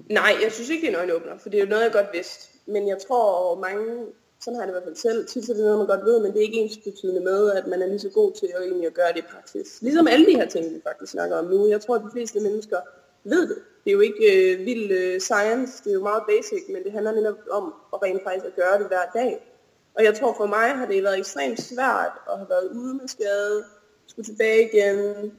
[0.10, 2.07] Nej, jeg synes ikke, det er en øjenåbner, for det er jo noget, jeg godt
[2.13, 2.57] vidste.
[2.65, 4.05] Men jeg tror, mange,
[4.41, 6.19] sådan har jeg det i hvert fald selv, tit er det noget, man godt ved,
[6.21, 8.62] men det er ikke ens betydende med, at man er lige så god til at,
[8.63, 9.81] egentlig at gøre det i praksis.
[9.81, 11.67] Ligesom alle de her ting, vi faktisk snakker om nu.
[11.67, 12.77] Jeg tror, at de fleste mennesker
[13.23, 13.57] ved det.
[13.84, 16.91] Det er jo ikke øh, vild øh, science, det er jo meget basic, men det
[16.91, 19.48] handler netop om at rent faktisk at gøre det hver dag.
[19.96, 23.08] Og jeg tror for mig har det været ekstremt svært at have været ude med
[23.08, 23.63] skade,
[24.08, 25.32] skulle tilbage igen,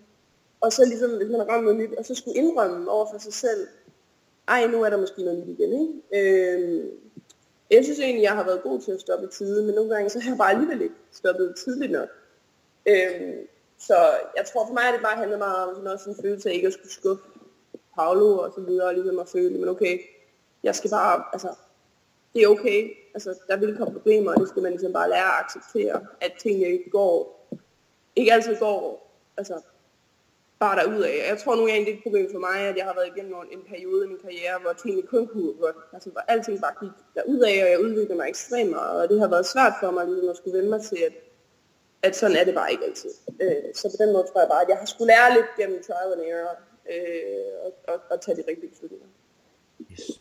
[0.61, 3.19] og så ligesom, hvis man har ramt noget nyt, og så skulle indrømme over for
[3.19, 3.67] sig selv,
[4.49, 5.95] ej, nu er der måske noget nyt igen, ikke?
[6.19, 6.85] Øh,
[7.71, 10.11] jeg synes egentlig, jeg har været god til at stoppe i tide, men nogle gange
[10.11, 12.09] så har jeg bare alligevel ikke stoppet tidligt nok.
[12.87, 13.35] Øh,
[13.79, 13.95] så
[14.37, 16.55] jeg tror for mig, at det bare handler meget om sådan også en følelse af
[16.55, 17.25] ikke at skulle skuffe
[17.95, 19.99] Paolo og så videre, og ligesom at føle, men okay,
[20.63, 21.49] jeg skal bare, altså,
[22.35, 25.39] det er okay, altså, der vil komme problemer, og det skal man ligesom bare lære
[25.39, 27.15] at acceptere, at tingene ikke går,
[28.17, 29.61] ikke altid går, altså,
[30.63, 31.15] bare derudad.
[31.31, 33.35] Jeg tror nu egentlig, det er et problem for mig, at jeg har været igennem
[33.57, 36.97] en periode i min karriere, hvor tingene kun kunne hvor, Altså, hvor alting bare gik
[37.17, 40.29] derudad, og jeg udviklede mig ekstremt meget, og det har været svært for mig ligesom
[40.29, 41.15] at skulle vende mig til, at,
[42.07, 43.13] at sådan er det bare ikke altid.
[43.43, 45.79] Øh, så på den måde tror jeg bare, at jeg har skulle lære lidt gennem
[45.87, 46.55] trial and error,
[46.93, 49.07] øh, og, og, og tage de rigtige beslutninger.
[49.93, 50.21] Yes.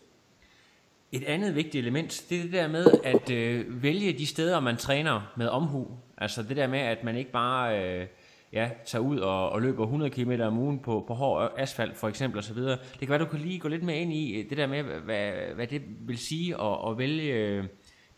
[1.12, 4.78] Et andet vigtigt element, det er det der med at øh, vælge de steder, man
[4.78, 5.88] træner med omhu.
[6.18, 8.08] Altså det der med, at man ikke bare øh,
[8.54, 12.08] ja, tager ud og, og løber 100 km om ugen på, på hård asfalt for
[12.08, 12.58] eksempel osv.
[12.58, 15.32] Det kan være, du kan lige gå lidt mere ind i det der med, hvad,
[15.56, 17.64] hvad det vil sige at, at vælge øh,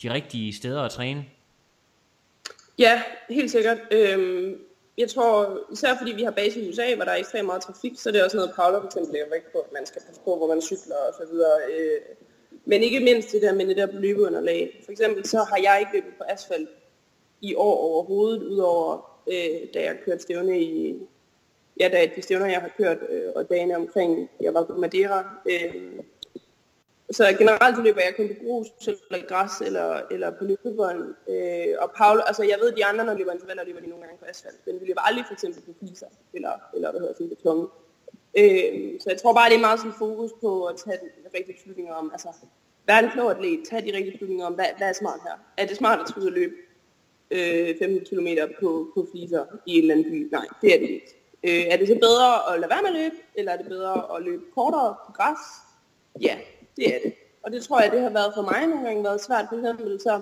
[0.03, 1.25] de rigtige steder at træne.
[2.79, 3.77] Ja, helt sikkert.
[3.91, 4.55] Øhm,
[4.97, 7.93] jeg tror, især fordi vi har base i USA, hvor der er ekstremt meget trafik,
[7.99, 10.01] så det er det også noget, Paula for eksempel lægger vægt på, at man skal
[10.07, 11.57] passe på, hvor man cykler og så videre.
[11.71, 12.01] Øh,
[12.65, 14.81] men ikke mindst det der med det der løbeunderlag.
[14.85, 16.69] For eksempel så har jeg ikke løbet på asfalt
[17.41, 20.99] i år overhovedet, udover øh, da jeg kørte stævne i,
[21.79, 25.37] ja, da de stævner, jeg har kørt, øh, og dagene omkring, jeg var på Madeira.
[25.49, 25.99] Øh,
[27.13, 31.15] så generelt så løber jeg kun på grus, eller græs, eller, eller på løbebånd.
[31.29, 34.03] Øh, og Paul, altså jeg ved, de andre, når de løber intervaller, løber de nogle
[34.03, 34.59] gange på asfalt.
[34.65, 37.67] Men vi løber aldrig for eksempel på fliser, eller, eller hvad hedder sådan beton.
[38.37, 41.55] Øh, så jeg tror bare, det er meget sådan fokus på at tage de rigtige
[41.57, 42.29] beslutninger om, altså,
[42.85, 43.67] hvad er en klog atlet?
[43.69, 45.35] Tag de rigtige beslutninger om, hvad, hvad er smart her?
[45.57, 46.55] Er det smart at skulle løbe
[47.31, 48.27] øh, 15 km
[48.59, 50.29] på, på fliser i en eller anden by?
[50.31, 51.23] Nej, det er det ikke.
[51.43, 54.15] Øh, er det så bedre at lade være med at løbe, eller er det bedre
[54.15, 55.37] at løbe kortere på græs?
[56.21, 56.37] Ja,
[56.77, 57.13] det er det.
[57.43, 59.45] Og det tror jeg, det har været for mig nogle gange været svært.
[59.49, 60.21] For eksempel så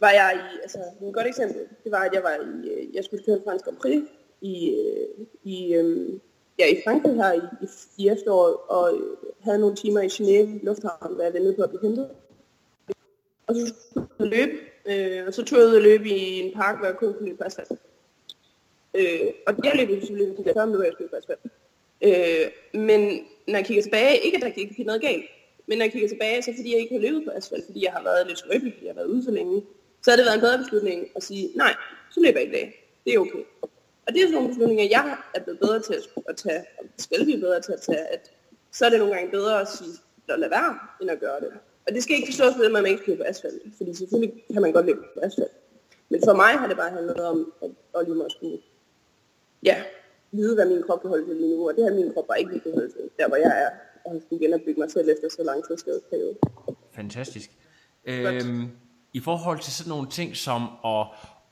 [0.00, 3.04] var jeg i, altså et godt eksempel, det var, at jeg var i, øh, jeg
[3.04, 4.02] skulle køre fransk Grand Prix
[4.40, 6.20] i, øh, i, øh,
[6.58, 7.66] ja, i Frankrig her i, i,
[8.02, 9.00] i efteråret, og
[9.40, 12.10] havde nogle timer i Genève Lufthavn, hvor jeg ventede på at blive hentet.
[13.46, 16.54] Og så skulle jeg løbe, øh, og så tog jeg ud og løbe i en
[16.54, 17.72] park, hvor jeg kun kunne løbe på asfalt.
[18.94, 21.40] Øh, og jeg løb selvfølgelig de der 40 minutter, jeg skulle på asfalt.
[22.02, 25.24] Øh, men når jeg kigger tilbage, ikke at der gik noget galt,
[25.66, 27.92] men når jeg kigger tilbage, så fordi jeg ikke har løbet på asfalt, fordi jeg
[27.92, 29.62] har været lidt skrøbelig, fordi jeg har været ude så længe,
[30.02, 31.74] så har det været en bedre beslutning at sige, nej,
[32.10, 32.66] så løber jeg i dag.
[33.04, 33.44] Det er okay.
[34.06, 35.94] Og det er sådan nogle beslutninger, jeg er blevet bedre til
[36.28, 38.30] at tage, og skal blive bedre til at tage, at
[38.72, 39.90] så er det nogle gange bedre at sige,
[40.28, 41.52] at lade være, end at gøre det.
[41.86, 44.62] Og det skal ikke forstås ved, at man ikke løber på asfalt, fordi selvfølgelig kan
[44.62, 45.52] man godt løbe på asfalt.
[46.08, 48.62] Men for mig har det bare handlet om, at, at lige måske
[49.62, 49.82] ja,
[50.36, 52.40] vide, hvad min krop kan holde til lige nu, og det har min krop bare
[52.40, 53.70] ikke kunne holde til, der hvor jeg er,
[54.04, 56.36] og skulle genopbygge mig selv efter så lang tid skadesperiode.
[56.92, 57.50] Fantastisk.
[58.04, 58.68] Øhm,
[59.12, 61.06] I forhold til sådan nogle ting som at,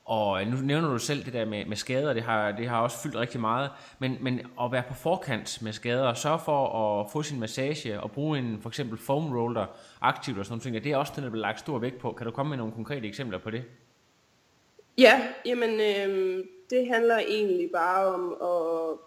[0.05, 2.97] og nu nævner du selv det der med, med skader, det har, det har også
[2.97, 3.69] fyldt rigtig meget,
[3.99, 8.01] men, men at være på forkant med skader, og sørge for at få sin massage,
[8.01, 9.65] og bruge en for eksempel foam roller
[10.01, 12.11] aktivt og sådan nogle ting, det er også det, der bliver lagt stor vægt på.
[12.11, 13.63] Kan du komme med nogle konkrete eksempler på det?
[14.97, 18.97] Ja, jamen øh, det handler egentlig bare om at...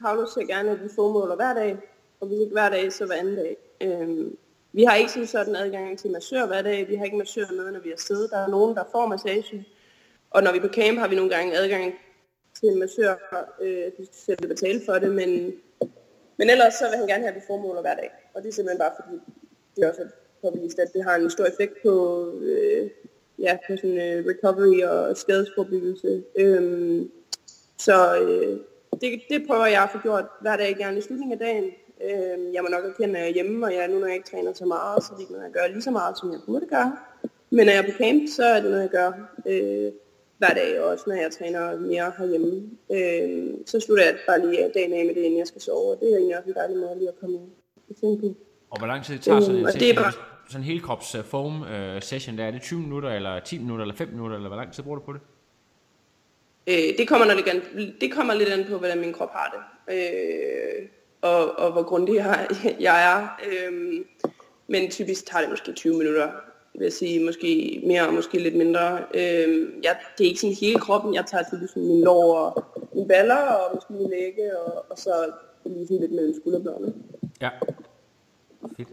[0.00, 1.76] Paulus ser gerne, at vi formåler hver dag,
[2.20, 3.56] og hvis ikke hver dag, så hver anden dag.
[3.80, 4.36] Øhm,
[4.72, 7.72] vi har ikke sådan sådan adgang til massør hver dag, vi har ikke massør med,
[7.72, 8.30] når vi er siddet.
[8.30, 9.66] Der er nogen, der får massage,
[10.30, 11.94] og når vi er på camp, har vi nogle gange adgang
[12.60, 13.14] til en massør,
[13.60, 15.52] øh, vi skal selv betale for det, men,
[16.36, 18.10] men ellers så vil han gerne have, at vi formåler hver dag.
[18.34, 19.20] Og det er simpelthen bare fordi,
[19.76, 20.08] det er også
[20.42, 21.92] påvist, at det har en stor effekt på,
[22.40, 22.90] øh,
[23.38, 26.22] ja, på sådan, øh, recovery og skadesforbyggelse.
[26.38, 27.10] Øhm,
[27.78, 28.58] så øh,
[29.00, 31.64] det, det prøver jeg at få gjort hver dag, gerne i slutningen af dagen.
[32.04, 34.30] Øhm, jeg må nok erkende, at jeg er hjemme, og jeg, nu når jeg ikke
[34.30, 36.66] træner så meget, så det er noget, jeg gør lige så meget, som jeg burde
[36.66, 36.96] gøre.
[37.50, 39.12] Men når jeg er på camp, så er det noget, jeg gør.
[39.46, 39.92] Øh,
[40.38, 42.62] hver dag, og også når jeg træner mere herhjemme.
[42.92, 46.00] Øh, så slutter jeg bare lige dagen af med det, inden jeg skal sove, og
[46.00, 47.38] det er egentlig også en dejlig måde lige at komme
[47.88, 48.34] i tænke på.
[48.70, 51.14] Og hvor lang tid tager sådan en Øhm, og det er bare- sådan en helkrops
[51.14, 52.44] uh, foam uh, session der?
[52.44, 54.98] Er det 20 minutter, eller 10 minutter, eller 5 minutter, eller hvor lang tid bruger
[54.98, 55.20] du på det?
[56.66, 57.62] Øh, det, kommer, når det, an,
[58.00, 60.88] det kommer lidt an på, hvordan min krop har det, øh,
[61.22, 62.48] og, og hvor grundig jeg,
[62.80, 63.28] jeg er.
[63.48, 64.04] Øh,
[64.66, 66.30] men typisk tager det måske 20 minutter,
[66.74, 67.24] vil jeg sige.
[67.24, 68.98] Måske mere, måske lidt mindre.
[69.14, 71.14] Øh, jeg, det er ikke sådan hele kroppen.
[71.14, 75.32] Jeg tager typisk min lår og mine baller, og måske mine lægge, og, og så
[75.64, 76.94] lige sådan lidt mellem skulderbladene.
[77.40, 77.50] Ja.
[78.76, 78.88] Fedt.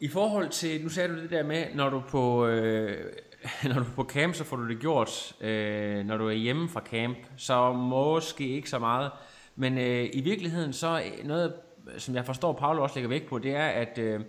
[0.00, 3.12] I forhold til, nu sagde du det der med, når du på, øh,
[3.64, 5.32] når du er på camp, så får du det gjort.
[5.40, 9.10] Øh, når du er hjemme fra camp, så måske ikke så meget.
[9.56, 11.54] Men øh, i virkeligheden, så noget,
[11.98, 14.20] som jeg forstår, Paolo også lægger vægt på, det er, at øh,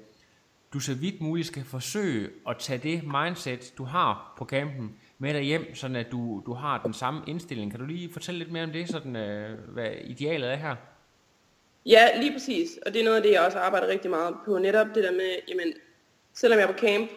[0.74, 5.34] du så vidt muligt skal forsøge at tage det mindset, du har på campen, med
[5.34, 7.72] dig hjem, sådan at du, du har den samme indstilling.
[7.72, 10.76] Kan du lige fortælle lidt mere om det, sådan, øh, hvad idealet er her?
[11.86, 12.70] Ja, lige præcis.
[12.86, 14.58] Og det er noget af det, jeg også arbejder rigtig meget på.
[14.58, 15.74] Netop det der med, jamen,
[16.34, 17.10] selvom jeg er på camp,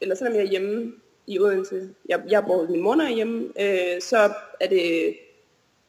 [0.00, 0.92] eller selvom jeg er hjemme
[1.26, 4.68] i Odense, jeg, jeg bor hos min mor, når jeg er hjemme, øh, så er
[4.68, 5.16] det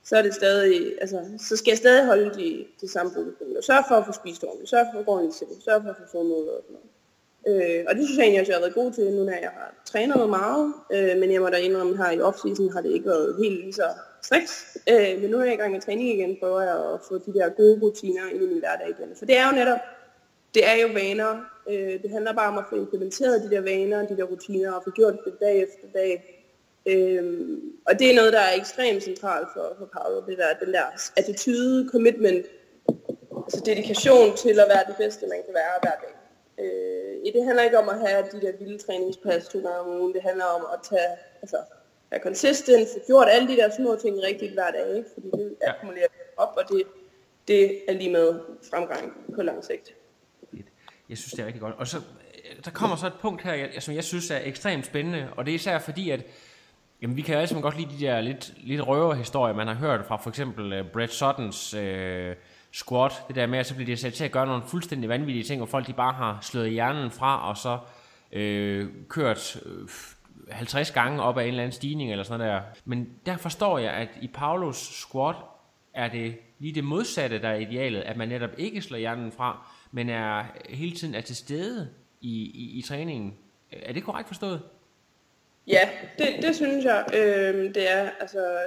[0.06, 3.62] så er det stadig, altså, så skal jeg stadig holde de, de samme fokuspunkter.
[3.62, 5.96] Sørg for at få spist ordentligt, sørg for at gå ordentligt til, sørg for at
[5.98, 6.90] få fået noget og sådan noget.
[7.48, 9.52] Øh, og det synes jeg egentlig også, jeg har været god til, nu når jeg
[9.54, 13.06] har trænet meget, øh, men jeg må da indrømme her i off-season har det ikke
[13.06, 13.88] været helt lige så
[14.30, 14.78] tricks.
[14.90, 17.34] Øh, men nu er jeg i gang med træning igen, prøver jeg at få de
[17.34, 19.16] der gode rutiner ind i min hverdag igen.
[19.18, 19.80] For det er jo netop,
[20.54, 21.32] det er jo vaner.
[21.70, 24.84] Øh, det handler bare om at få implementeret de der vaner, de der rutiner, og
[24.84, 26.14] få gjort det dag efter dag.
[26.86, 27.58] Øh,
[27.88, 30.86] og det er noget, der er ekstremt centralt for, for Paolo, det der, den der
[31.18, 32.46] attitude, commitment,
[33.46, 36.14] altså dedikation til at være det bedste, man kan være hver dag.
[36.64, 40.14] Øh, det handler ikke om at have de der vilde træningspas to gange om ugen,
[40.14, 41.12] det handler om at tage,
[41.42, 41.58] altså,
[42.12, 45.10] være consistent, få gjort alle de der små ting rigtigt hver dag, ikke?
[45.14, 45.72] fordi det Ja.
[45.72, 46.84] akkumulerer op, og det,
[47.48, 48.40] det er lige med
[48.70, 49.94] fremgang på lang sigt.
[51.10, 51.76] Jeg synes, det er rigtig godt.
[51.78, 54.86] Og så, øh, der kommer så et punkt her, jeg- som jeg synes er ekstremt
[54.86, 56.22] spændende, og det er især fordi, at
[57.02, 60.06] jamen, vi kan alle sammen godt lide de der lidt, lidt røverhistorier, man har hørt
[60.06, 61.82] fra for eksempel uh, Brett Suttons uh,
[62.72, 65.44] squat, det der med, at så bliver de sat til at gøre nogle fuldstændig vanvittige
[65.44, 67.78] ting, og folk de bare har slået hjernen fra, og så
[68.32, 69.88] øh, kørt øh,
[70.52, 72.62] 50 gange op ad en eller anden stigning eller sådan noget der.
[72.86, 75.36] Men der forstår jeg, at i Paulos squat
[75.94, 79.68] er det lige det modsatte, der er idealet, at man netop ikke slår hjernen fra,
[79.92, 81.90] men er hele tiden er til stede
[82.22, 83.38] i, i, i træningen.
[83.72, 84.62] Er det korrekt forstået?
[85.68, 87.06] Ja, det, det synes jeg.
[87.14, 88.60] Øh, det er, altså,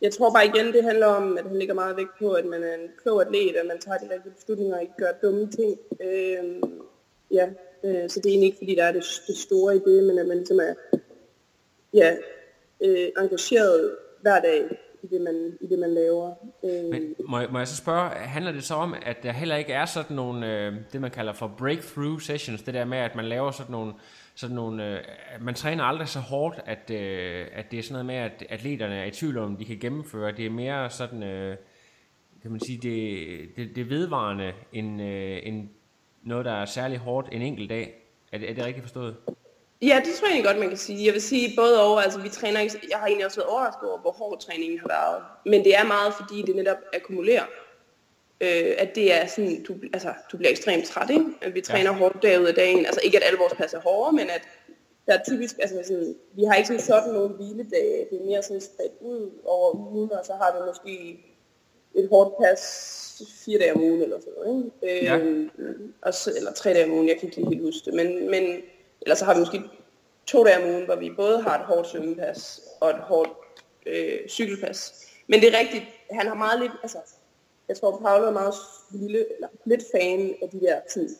[0.00, 2.62] jeg tror bare igen, det handler om, at han ligger meget vægt på, at man
[2.62, 5.78] er en klog atlet, at man tager de rigtige beslutninger og ikke gør dumme ting.
[6.00, 6.62] Øh,
[7.30, 7.48] ja,
[7.84, 10.18] øh, så det er egentlig ikke, fordi der er det, det store i det, men
[10.18, 10.74] at man ligesom er
[11.94, 12.14] ja,
[12.84, 14.62] øh, engageret hver dag
[15.02, 16.34] i det, man, i det, man laver.
[16.64, 19.56] Øh, Men må, jeg- må jeg så spørge, handler det så om, at der heller
[19.56, 23.14] ikke er sådan nogle, øh, det man kalder for breakthrough sessions, det der med, at
[23.16, 23.92] man laver sådan nogle,
[24.34, 24.98] sådan nogle øh,
[25.40, 28.94] man træner aldrig så hårdt, at, øh, at det er sådan noget med, at atleterne
[28.94, 30.32] er i tvivl om, de kan gennemføre.
[30.32, 31.56] Det er mere sådan, øh,
[32.42, 33.26] kan man sige, det,
[33.56, 35.68] det, det vedvarende, end, øh, end
[36.24, 37.94] noget, der er særlig hårdt en enkelt dag.
[38.32, 39.16] Er det, er det rigtigt forstået?
[39.82, 41.06] Ja, det tror jeg egentlig godt, man kan sige.
[41.06, 43.88] Jeg vil sige både over, altså vi træner ikke, jeg har egentlig også været overrasket
[43.90, 45.22] over, hvor hård træningen har været.
[45.46, 47.44] Men det er meget, fordi det netop akkumulerer.
[48.40, 51.26] Øh, at det er sådan, du, altså, du bliver ekstremt træt, ikke?
[51.42, 51.96] At vi træner ja.
[51.96, 52.86] hårdt dag ud af dagen.
[52.86, 54.42] Altså ikke, at alle vores pas er hårde, men at
[55.06, 58.06] der er typisk, altså sådan, vi har ikke sådan sådan nogle hviledage.
[58.10, 61.24] Det er mere sådan spredt ud over ugen, og så har vi måske
[61.94, 65.04] et hårdt pas fire dage om ugen eller sådan noget, ikke?
[65.04, 65.16] Ja.
[65.18, 65.50] Øh,
[66.02, 67.94] og så, eller tre dage om ugen, jeg kan ikke lige helt huske det.
[67.94, 68.62] Men, men
[69.00, 69.62] eller så har vi måske
[70.26, 73.30] to dage om ugen, hvor vi både har et hårdt svømmepas og et hårdt
[73.86, 75.06] øh, cykelpas.
[75.26, 76.98] Men det er rigtigt, han har meget lidt, altså,
[77.68, 78.54] jeg tror Paolo er meget
[78.90, 81.10] lille, eller lidt fan af de der sådan,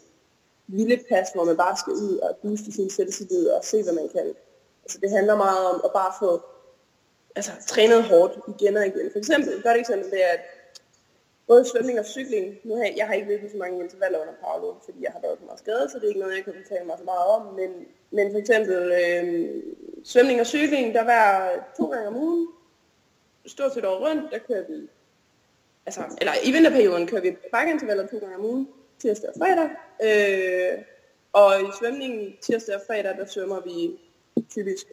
[0.68, 4.08] lille pas, hvor man bare skal ud og booste sin selvtillid og se, hvad man
[4.08, 4.34] kan.
[4.84, 6.42] Altså, det handler meget om at bare få
[7.36, 9.10] altså, trænet hårdt igen og igen.
[9.12, 10.40] For eksempel, et godt eksempel, det er, at
[11.47, 14.32] både svømning og cykling, nu har jeg, jeg har ikke løbet så mange intervaller under
[14.43, 16.55] Paolo, fordi jeg har været så meget skadet, så det er ikke noget, jeg kan
[16.62, 17.70] fortælle mig så meget om, men,
[18.11, 19.62] men for eksempel øh,
[20.05, 22.49] svømning og cykling, der var to gange om ugen,
[23.47, 24.88] stort set over rundt, der kører vi,
[25.86, 28.68] altså, eller i vinterperioden kører vi bakkeintervaller to gange om ugen,
[28.99, 29.70] tirsdag og fredag,
[30.07, 30.84] øh,
[31.32, 33.99] og i svømningen tirsdag og fredag, der svømmer vi
[34.51, 34.86] typisk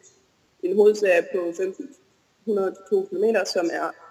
[0.62, 4.09] en hovedserie på 1.500-2 km, som er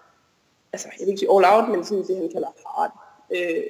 [0.73, 2.91] altså, jeg vil ikke sige all out, men sådan det, han kalder hard.
[3.35, 3.63] Øh,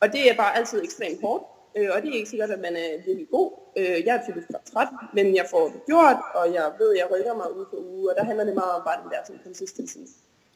[0.00, 1.44] og det er bare altid ekstremt hårdt.
[1.76, 3.50] Øh, og det er ikke sikkert, at man er virkelig god.
[3.76, 7.06] Øh, jeg er typisk træt, men jeg får det gjort, og jeg ved, at jeg
[7.12, 9.40] rykker mig ud på uge, og der handler det meget om bare den der sådan,
[9.44, 9.98] consistency.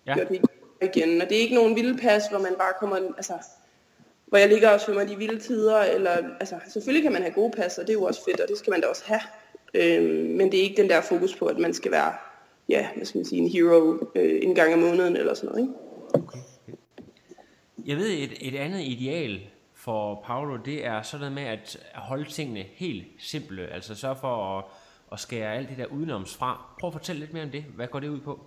[0.07, 0.15] Ja.
[0.15, 0.41] Gjort det
[0.83, 1.23] igen.
[1.23, 3.35] Og det er ikke nogen vilde pas, hvor man bare kommer, altså,
[4.27, 7.51] hvor jeg ligger og svømmer de vilde tider, eller, altså, selvfølgelig kan man have gode
[7.51, 9.21] pas, og det er jo også fedt, og det skal man da også have.
[9.75, 12.13] Øh, men det er ikke den der fokus på, at man skal være,
[12.69, 15.63] ja, hvad skal man sige, en hero øh, en gang om måneden, eller sådan noget,
[15.63, 16.39] ikke?
[17.87, 19.41] Jeg ved, et, et andet ideal
[19.75, 24.59] for Paolo, det er sådan noget med at holde tingene helt simple, altså sørge for
[24.59, 24.65] at,
[25.13, 26.75] at skære alt det der udenoms fra.
[26.81, 27.65] Prøv at fortælle lidt mere om det.
[27.77, 28.41] Hvad går det ud på?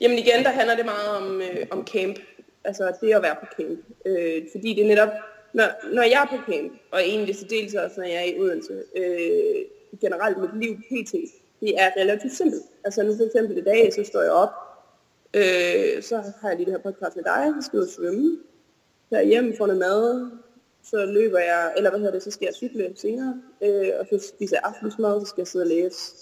[0.00, 2.18] Jamen igen, der handler det meget om, øh, om camp.
[2.64, 3.80] Altså det at være på camp.
[4.06, 5.08] Øh, fordi det er netop,
[5.52, 8.38] når, når jeg er på camp, og egentlig til dels også, når jeg er i
[8.38, 9.64] Odense, øh,
[10.00, 11.14] generelt mit liv pt,
[11.60, 12.62] det er relativt simpelt.
[12.84, 14.52] Altså nu for eksempel i dag, så står jeg op,
[15.34, 18.38] øh, så har jeg lige det her podcast med dig, så skal jeg svømme,
[19.08, 20.30] så er hjem, får noget mad,
[20.82, 24.28] så løber jeg, eller hvad hedder det, så skal jeg cykle senere, øh, og så
[24.28, 26.16] spiser jeg aftensmad, så skal jeg sidde og læse.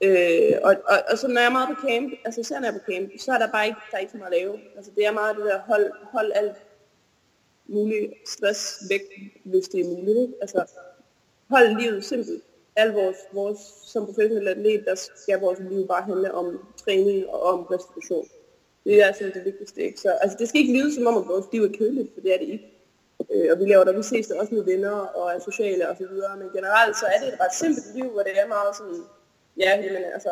[0.00, 2.74] Øh, og, og, og, så når jeg er meget på camp, altså især når jeg
[2.74, 4.58] er på camp, så er der bare ikke, der er ikke så meget at lave.
[4.76, 6.56] Altså det er meget det der, hold, hold alt
[7.66, 9.02] muligt stress væk,
[9.44, 10.18] hvis det er muligt.
[10.18, 10.34] Ikke?
[10.40, 10.64] Altså
[11.50, 12.42] hold livet simpelt.
[12.80, 13.58] Al vores, vores,
[13.92, 16.46] som professionel atlet, der skal vores liv bare handle om
[16.84, 18.26] træning og om restitution.
[18.84, 19.80] Det er altså det vigtigste.
[19.82, 20.00] Ikke?
[20.00, 22.34] Så, altså det skal ikke lyde som om, at vores liv er kedeligt, for det
[22.34, 22.68] er det ikke.
[23.30, 25.96] Øh, og vi laver der, vi ses der også med venner og er sociale og
[25.96, 26.36] så videre.
[26.36, 29.02] Men generelt så er det et ret simpelt liv, hvor det er meget sådan,
[29.56, 30.30] ja, jamen altså,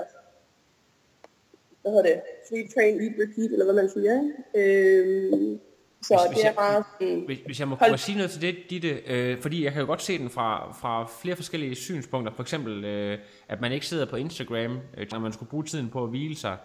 [1.82, 4.16] hvad hedder det, sleep, train, eat, repeat, eller hvad man siger.
[4.54, 5.58] Øh,
[6.02, 8.30] så Hvis- hvis det er jeg- bare sådan, Hvis, hvis jeg må, Hold- sige noget
[8.30, 11.74] til det, Ditte, øh, fordi jeg kan jo godt se den fra, fra flere forskellige
[11.74, 12.32] synspunkter.
[12.32, 13.18] For eksempel, øh,
[13.48, 16.36] at man ikke sidder på Instagram, øh, når man skulle bruge tiden på at hvile
[16.36, 16.56] sig.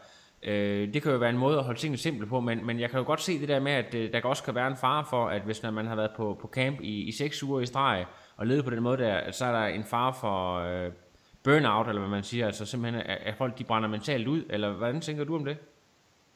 [0.43, 2.89] Øh, det kan jo være en måde at holde tingene simple på, men, men jeg
[2.89, 5.05] kan jo godt se det der med, at øh, der også kan være en fare
[5.09, 7.65] for, at hvis når man har været på, på camp i, i seks uger i
[7.65, 8.05] streg,
[8.37, 10.91] og levet på den måde der, så er der en fare for øh,
[11.43, 14.71] burnout, eller hvad man siger, altså simpelthen, at, at folk de brænder mentalt ud, eller
[14.73, 15.57] hvordan tænker du om det?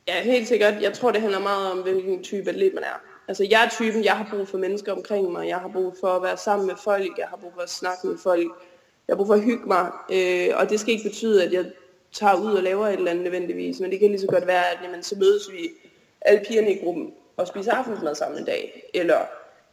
[0.07, 0.81] Ja, helt sikkert.
[0.81, 3.01] Jeg tror, det handler meget om, hvilken type atlet man er.
[3.27, 5.47] Altså, jeg er typen, jeg har brug for mennesker omkring mig.
[5.47, 7.17] Jeg har brug for at være sammen med folk.
[7.17, 8.47] Jeg har brug for at snakke med folk.
[9.07, 9.91] Jeg har brug for at hygge mig.
[10.11, 11.65] Øh, og det skal ikke betyde, at jeg
[12.11, 13.79] tager ud og laver et eller andet nødvendigvis.
[13.79, 15.69] Men det kan lige så godt være, at jamen, så mødes vi
[16.21, 18.89] alle pigerne i gruppen og spiser aftensmad sammen en dag.
[18.93, 19.19] Eller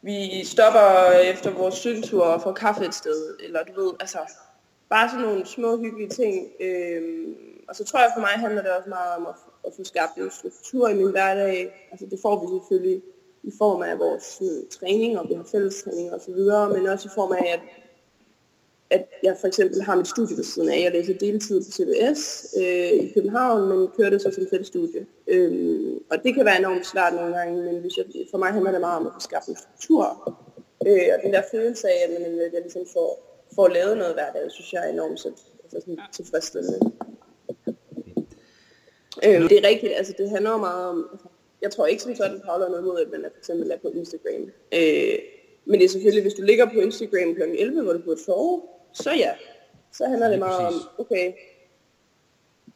[0.03, 3.37] vi stopper efter vores cykeltur og får kaffe et sted.
[3.45, 4.19] Eller du ved, altså
[4.89, 6.49] bare sådan nogle små hyggelige ting.
[6.61, 7.03] Øh,
[7.69, 9.35] og så tror jeg for mig handler det også meget om at,
[9.67, 11.89] at få skabt en struktur i min hverdag.
[11.91, 13.03] Altså det får vi selvfølgelig
[13.43, 17.09] i form af vores øh, træning, og vi har fællestræning og så videre, men også
[17.09, 17.61] i form af, at,
[18.91, 20.81] at jeg for eksempel har mit studie ved siden af.
[20.81, 25.07] Jeg læser deltid på CBS øh, i København, men kører det så som selvstudie.
[25.27, 28.73] Øhm, og det kan være enormt svært nogle gange, men hvis jeg, for mig handler
[28.73, 30.05] det meget om at få skabt en struktur.
[30.87, 33.11] Øh, og den der følelse af, at, man, at jeg ligesom får,
[33.55, 35.29] får lavet noget hver dag, synes jeg er enormt så,
[35.65, 36.93] altså sådan, tilfredsstillende.
[39.27, 41.29] Øh, det er rigtigt, altså det handler meget om, altså,
[41.63, 43.79] jeg tror ikke som sådan, Paula har noget mod, at man er for eksempel er
[43.79, 44.43] på Instagram.
[44.73, 45.19] Øh,
[45.65, 47.43] men det er selvfølgelig, hvis du ligger på Instagram kl.
[47.43, 48.63] 11, hvor du burde sove,
[48.93, 49.35] så ja,
[49.93, 51.33] så handler det meget om, okay,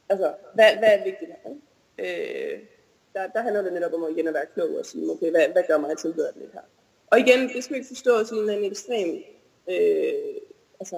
[0.08, 1.50] altså, hvad, hvad er vigtigt her?
[1.98, 2.58] Øh,
[3.14, 5.48] der, der handler det netop om at, igen at være klog og sige, okay, hvad,
[5.52, 6.60] hvad gør mig til bedre lidt her?
[7.06, 9.08] Og igen, det skal vi ikke forstå som en eller anden ekstrem,
[9.70, 10.34] øh,
[10.80, 10.96] altså,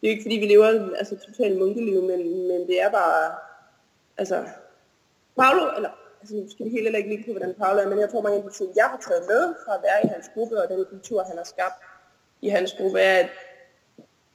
[0.00, 3.47] det er jo ikke fordi, vi lever altså, totalt munkeliv, men, men det er bare,
[4.18, 4.44] altså,
[5.38, 5.90] Paolo, eller,
[6.20, 8.22] altså nu skal det hele heller ikke ligge på, hvordan Paolo er, men jeg tror
[8.22, 10.68] mange af de ting, jeg har taget med fra at være i hans gruppe, og
[10.68, 11.78] den kultur, han har skabt
[12.42, 13.30] i hans gruppe, er, at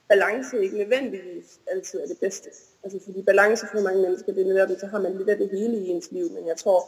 [0.07, 2.49] balance ikke nødvendigvis altid er det bedste.
[2.83, 5.49] Altså fordi balance for mange mennesker, det er netop, så har man lidt af det
[5.49, 6.79] hele i ens liv, men jeg tror,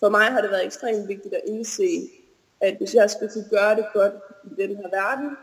[0.00, 2.10] for mig har det været ekstremt vigtigt at indse,
[2.60, 5.36] at hvis jeg skal kunne gøre det godt i den her verden,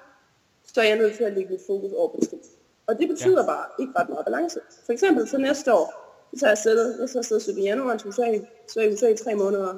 [0.73, 2.41] så er jeg nødt til at lægge mit fokus over på ting.
[2.87, 3.45] Og det betyder ja.
[3.45, 4.59] bare ikke ret meget balance.
[4.85, 6.02] For eksempel så næste år,
[6.33, 7.63] så tager jeg afsted, jeg tager afsted 17.
[7.63, 8.21] januar til USA,
[8.67, 9.77] så er jeg i USA i tre måneder,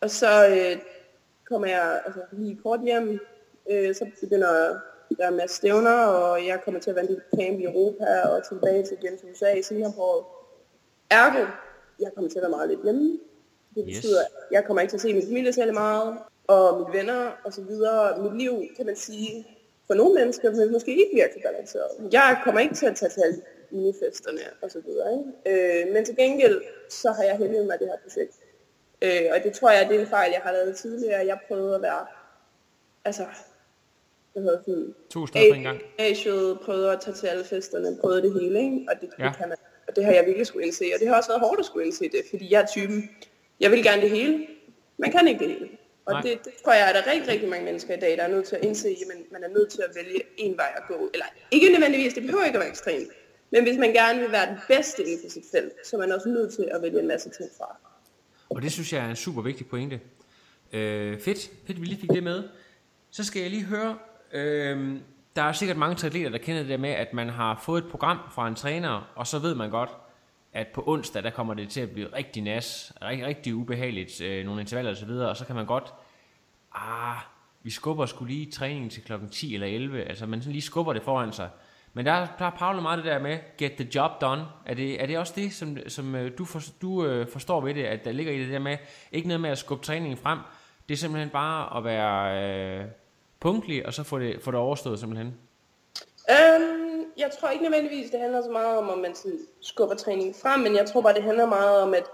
[0.00, 0.82] og så øh,
[1.48, 3.20] kommer jeg altså, lige kort hjem,
[3.70, 4.78] øh, så begynder
[5.18, 8.48] der er masse stævner, og jeg kommer til at være en camp i Europa, og
[8.48, 10.24] tilbage til igen til USA i Singapore.
[11.10, 11.46] Ergo,
[12.00, 13.18] jeg kommer til at være meget lidt hjemme.
[13.74, 13.96] Det Yes.
[13.96, 17.30] betyder, at jeg kommer ikke til at se min familie særlig meget, og mine venner
[17.44, 18.22] og så videre.
[18.22, 19.46] Mit liv, kan man sige,
[19.86, 22.12] for nogle mennesker vil måske ikke virkelig balanceret.
[22.12, 23.42] Jeg kommer ikke til at tage til
[24.86, 25.12] videre.
[25.46, 25.82] Ikke?
[25.86, 28.34] Øh, men til gengæld, så har jeg heldigt med det her projekt.
[29.02, 31.26] Øh, og det tror jeg, det er en fejl, jeg har lavet tidligere.
[31.26, 32.06] Jeg prøvede at være,
[33.04, 33.24] altså,
[34.32, 35.80] hvad hedder sådan, To steder på en gang.
[35.98, 38.86] Asiet, prøvede at tage til alle festerne, prøvede det hele, ikke?
[38.88, 39.24] og det, Ja.
[39.24, 39.58] det kan man.
[39.88, 41.86] Og det har jeg virkelig skulle indse, og det har også været hårdt at skulle
[41.86, 43.10] indse det, fordi jeg er typen,
[43.60, 44.46] jeg vil gerne det hele,
[44.96, 45.68] man kan ikke det hele.
[46.06, 46.22] Og Nej.
[46.22, 48.28] det, det tror jeg, at der er rigtig, rigtig mange mennesker i dag, der er
[48.28, 50.82] nødt til at indse, at man, man er nødt til at vælge en vej at
[50.88, 51.10] gå.
[51.14, 53.08] Eller ikke nødvendigvis, det behøver ikke at være ekstremt.
[53.50, 56.12] Men hvis man gerne vil være den bedste inden for sit felt, så er man
[56.12, 57.76] også nødt til at vælge en masse ting fra.
[58.50, 60.00] Og det synes jeg er en super vigtig pointe.
[60.72, 62.48] Øh, fedt, fedt vi lige fik det med.
[63.10, 63.98] Så skal jeg lige høre,
[64.32, 64.96] øh,
[65.36, 67.90] der er sikkert mange atleter, der kender det der med, at man har fået et
[67.90, 69.90] program fra en træner, og så ved man godt,
[70.52, 74.44] at på onsdag, der kommer det til at blive rigtig nas, rigtig, rigtig ubehageligt, øh,
[74.44, 75.94] nogle intervaller osv., og så kan man godt,
[76.74, 77.16] ah,
[77.62, 80.92] vi skubber skulle lige træningen til klokken 10 eller 11, altså man sådan lige skubber
[80.92, 81.50] det foran sig.
[81.98, 84.42] Men der, der Paolo meget det der med, get the job done.
[84.66, 87.74] Er det, er det også det, som, som øh, du, for, du øh, forstår ved
[87.74, 88.76] det, at der ligger i det der med,
[89.12, 90.38] ikke noget med at skubbe træningen frem,
[90.88, 92.84] det er simpelthen bare at være øh,
[93.40, 95.26] punktlig, og så få det, få det overstået simpelthen.
[96.28, 100.34] Um, jeg tror ikke nødvendigvis, det handler så meget om, om man sådan skubber træningen
[100.42, 102.04] frem, men jeg tror bare, det handler meget om, at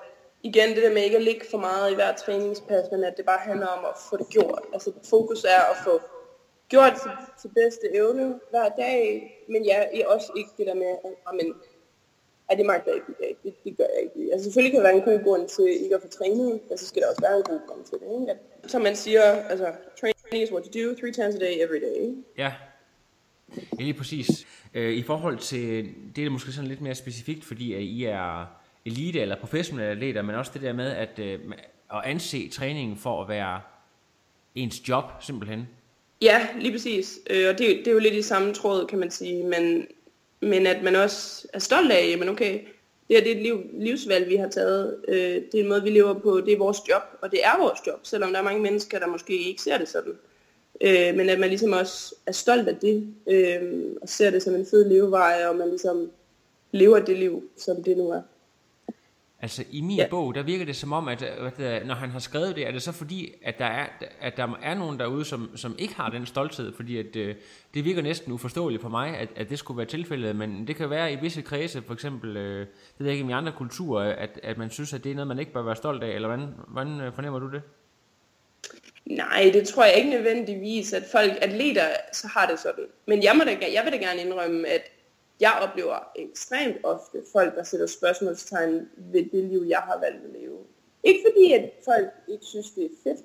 [0.42, 3.24] igen det der med ikke at ligge for meget i hver træningspas, men at det
[3.24, 4.62] bare handler om at få det gjort.
[4.72, 6.00] Altså fokus er at få
[6.68, 7.10] gjort til,
[7.40, 9.04] til bedste evne hver dag,
[9.48, 11.54] men ja, er også ikke det der med, at men,
[12.48, 13.36] at det magter jeg ikke i dag.
[13.42, 14.32] Det, det gør jeg ikke.
[14.32, 16.86] Altså selvfølgelig kan der være en god grund til ikke at få trænet, men så
[16.86, 18.20] skal der også være en god grund til det.
[18.20, 18.32] Ikke?
[18.32, 21.80] At, som man siger, altså training is what you do three times a day every
[21.88, 22.24] day.
[22.38, 22.52] Ja,
[23.78, 24.46] Ja, lige præcis.
[24.74, 28.46] Øh, I forhold til, det er måske sådan lidt mere specifikt, fordi at I er
[28.84, 31.40] elite eller professionelle atleter, men også det der med at, øh,
[31.90, 33.60] at anse træningen for at være
[34.54, 35.68] ens job, simpelthen.
[36.22, 37.18] Ja, lige præcis.
[37.30, 39.44] Øh, og det, det er jo lidt i samme tråd, kan man sige.
[39.44, 39.86] Men,
[40.40, 42.60] men at man også er stolt af, jamen okay,
[43.08, 44.96] det her det er et liv, livsvalg, vi har taget.
[45.08, 46.40] Øh, det er en måde, vi lever på.
[46.40, 49.06] Det er vores job, og det er vores job, selvom der er mange mennesker, der
[49.06, 50.12] måske ikke ser det sådan.
[50.80, 54.54] Øh, men at man ligesom også er stolt af det, øh, og ser det som
[54.54, 56.10] en fed levevej, og man ligesom
[56.72, 58.22] lever det liv, som det nu er.
[59.44, 60.06] Altså i min Ja.
[60.10, 62.70] bog, der virker det som om, at, at øh, når han har skrevet det, er
[62.70, 63.86] det så fordi, at der er,
[64.20, 67.34] at der er nogen derude, som, som ikke har den stolthed, fordi at, øh,
[67.74, 70.90] det virker næsten uforståeligt for mig, at, at det skulle være tilfældet, men det kan
[70.90, 72.68] være i visse kredse, for eksempel, øh, det
[72.98, 75.38] ved jeg ikke, i andre kulturer, at, at man synes, at det er noget, man
[75.38, 77.62] ikke bør være stolt af, eller hvordan, hvordan øh, fornemmer du det?
[79.06, 82.84] Nej, det tror jeg ikke nødvendigvis, at folk, atleter, så har det sådan.
[83.06, 84.82] Men jeg, må da, jeg vil da gerne indrømme, at
[85.40, 90.30] jeg oplever ekstremt ofte folk, der sætter spørgsmålstegn ved det liv, jeg har valgt at
[90.40, 90.58] leve.
[91.02, 93.20] Ikke fordi, at folk ikke synes, det er fedt,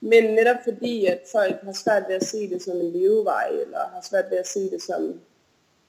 [0.00, 3.78] men netop fordi, at folk har svært ved at se det som en levevej, eller
[3.78, 5.20] har svært ved at se det som,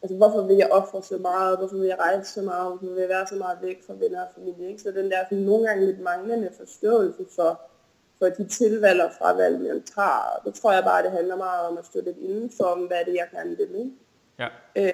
[0.02, 3.02] altså hvorfor vil jeg ofre så meget, hvorfor vil jeg rejse så meget, hvorfor vil
[3.02, 4.82] jeg være så meget væk fra venner og familie, ikke?
[4.82, 7.62] Så den der sådan, nogle gange lidt manglende forståelse for,
[8.20, 10.42] for de tilvalg og fravalg, man tager.
[10.46, 13.10] Det tror jeg bare, det handler meget om at stå lidt indenfor, om hvad det
[13.10, 13.76] er, jeg gerne vil.
[13.76, 13.92] Ikke?
[14.40, 14.48] Ja.
[14.76, 14.94] Øh,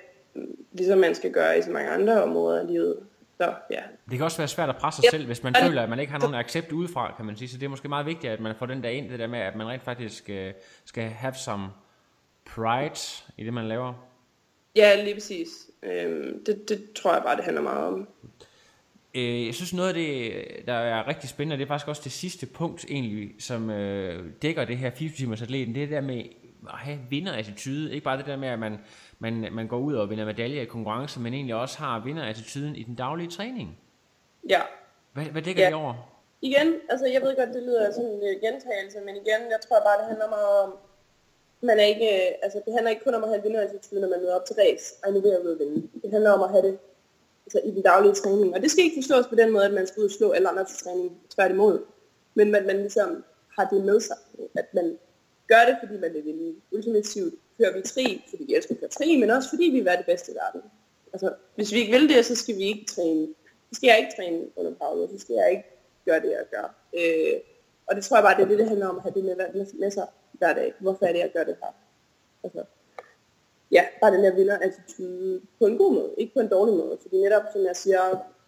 [0.72, 2.97] ligesom man skal gøre i så mange andre områder af livet.
[3.38, 5.09] Så ja, Det kan også være svært at presse sig Ja.
[5.17, 7.49] selv, hvis man føler, at man ikke har nogen accept udefra, kan man sige.
[7.49, 9.39] Så det er måske meget vigtigt, at man får den der ind, det der med,
[9.39, 10.53] at man rent faktisk øh,
[10.86, 11.67] skal have some
[12.45, 13.93] pride i det, man laver.
[14.76, 15.47] ja lige præcis.
[15.84, 18.07] Øhm, det, det tror jeg bare, det handler meget om.
[19.15, 20.34] Øh, jeg synes noget af det,
[20.67, 24.65] der er rigtig spændende, det er faktisk også det sidste punkt egentlig, som øh, dækker
[24.65, 26.24] det her 24 timers atleten, det er det der med
[26.69, 27.91] at have vinderattitude.
[27.93, 28.80] Ikke bare det der med, at man,
[29.22, 32.84] man, man går ud og vinder medaljer i konkurrence, men egentlig også har vinderattituden i
[32.84, 33.80] den daglige træning.
[34.49, 34.61] Ja,
[35.13, 35.67] Hvad, hvad dækker Ja.
[35.67, 35.93] det over?
[36.41, 39.80] igen, altså jeg ved godt, det lyder som en øh, gentagelse, men igen, jeg tror
[39.88, 40.74] bare, det handler meget om,
[41.61, 44.19] man er ikke, øh, altså det handler ikke kun om at have vinderattitude, når man
[44.19, 44.86] møder op til race.
[45.03, 45.88] Ej, nu vil jeg ud og vinde.
[46.03, 46.78] Det handler om at have det
[47.45, 48.55] altså, i den daglige træning.
[48.55, 50.49] Og det skal ikke forstås på den måde, at man skal ud og slå alle
[50.49, 51.76] andre til træning tværtimod.
[52.34, 53.24] Men at man ligesom
[53.57, 54.17] har det med sig.
[54.55, 54.97] At man
[55.47, 56.55] gør det, fordi man vil vinde.
[56.72, 59.86] Ultimativt kører vi tri, fordi vi elsker at køre tri, men også fordi vi vil
[59.86, 60.62] være det bedste i verden.
[61.14, 63.28] Altså, hvis vi ikke vil det, så skal vi ikke træne.
[63.70, 65.66] Så skal jeg ikke træne under Paolo, så skal jeg ikke
[66.05, 66.76] gøre det, jeg gør.
[66.99, 67.39] Øh,
[67.88, 69.36] og det tror jeg bare, det er det, det handler om at have det med,
[69.36, 70.74] med, med sig hver dag.
[70.80, 71.74] Hvorfor er det, jeg gør det her?
[72.43, 72.64] Altså,
[73.72, 76.97] ja, bare den der vinder-attitude på en god måde, ikke på en dårlig måde.
[77.01, 77.99] Fordi netop, som jeg siger,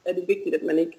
[0.05, 0.97] er det vigtigt, at man ikke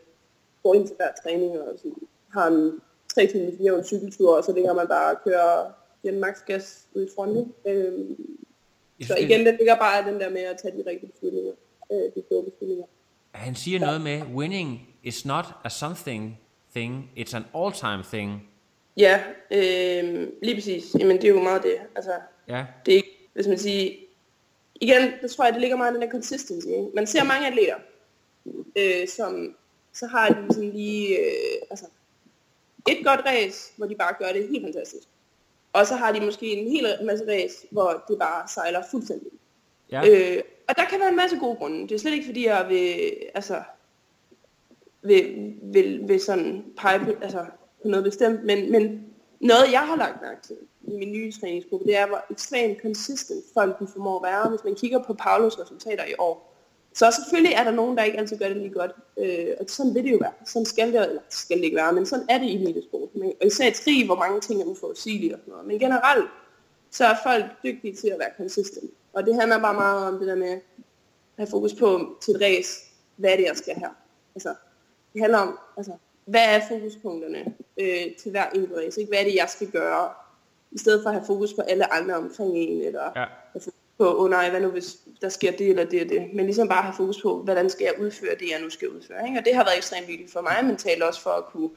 [0.62, 1.94] går ind til hver træning og sådan,
[2.32, 2.80] har en
[3.14, 5.72] tre timer jævn cykeltur, og så ligger man bare og kører
[6.04, 7.52] den max gas ud i fronten.
[8.98, 11.52] Jeg så igen, det ligger bare den der med at tage de rigtige beslutninger,
[11.92, 12.84] øh, de kloge beslutninger.
[13.32, 16.40] Han siger noget med, winning is not a something
[16.76, 18.50] thing, it's an all-time thing.
[18.96, 20.94] Ja, øh, lige præcis.
[20.98, 21.76] Jamen, det er jo meget det.
[21.96, 22.12] Altså,
[22.48, 23.02] Ja, det er
[23.34, 23.92] hvis man siger,
[24.80, 26.66] igen, det tror jeg, det ligger meget i den der consistency.
[26.66, 26.88] Ikke?
[26.94, 27.76] Man ser mange atleter,
[28.76, 29.56] øh, som
[29.92, 31.86] så har de sådan lige, øh, altså,
[32.88, 35.08] et godt race, hvor de bare gør det helt fantastisk.
[35.74, 39.30] Og så har de måske en hel masse race, hvor det bare sejler fuldstændig.
[39.92, 40.02] ja.
[40.08, 41.82] Øh, og der kan være en masse gode grunde.
[41.82, 43.62] Det er slet ikke fordi, jeg vil, altså,
[45.02, 47.46] vil, vil, vil sådan pege på, altså,
[47.82, 49.06] på noget bestemt, men, men
[49.40, 53.44] noget, jeg har lagt mærke til i min nye træningsgruppe, det er, hvor ekstremt consistent
[53.54, 54.50] folk de formår at være.
[54.50, 56.53] Hvis man kigger på Paulos resultater i år,
[56.94, 58.90] så selvfølgelig er der nogen, der ikke altid gør det lige godt.
[59.18, 60.32] Øh, og sådan vil det jo være.
[60.44, 63.08] Sådan skal det, eller skal det ikke være, men sådan er det i elitesport.
[63.40, 65.66] Og især i tri, hvor mange ting er uforudsigelige og sådan noget.
[65.66, 66.30] Men generelt,
[66.90, 68.90] så er folk dygtige til at være consistent.
[69.12, 70.60] Og det handler bare meget om det der med at
[71.36, 72.80] have fokus på til et race,
[73.16, 73.90] hvad er det, jeg skal her.
[74.34, 74.54] Altså,
[75.12, 75.92] det handler om, altså,
[76.24, 79.00] hvad er fokuspunkterne øh, til hver enkelt race?
[79.00, 79.10] Ikke?
[79.10, 80.08] Hvad er det, jeg skal gøre?
[80.70, 83.24] I stedet for at have fokus på alle andre omkring en, eller ja.
[83.98, 86.28] På, åh oh, nej, hvad nu hvis der sker det eller det og det.
[86.34, 89.28] Men ligesom bare have fokus på, hvordan skal jeg udføre det, jeg nu skal udføre.
[89.28, 89.38] Ikke?
[89.38, 91.70] Og det har været ekstremt vigtigt for mig mentalt også for at kunne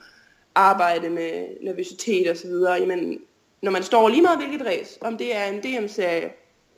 [0.55, 2.73] arbejde med nervøsitet og så videre.
[2.73, 3.21] Jamen,
[3.61, 6.31] når man står lige meget hvilket race, om det er en DM-serie,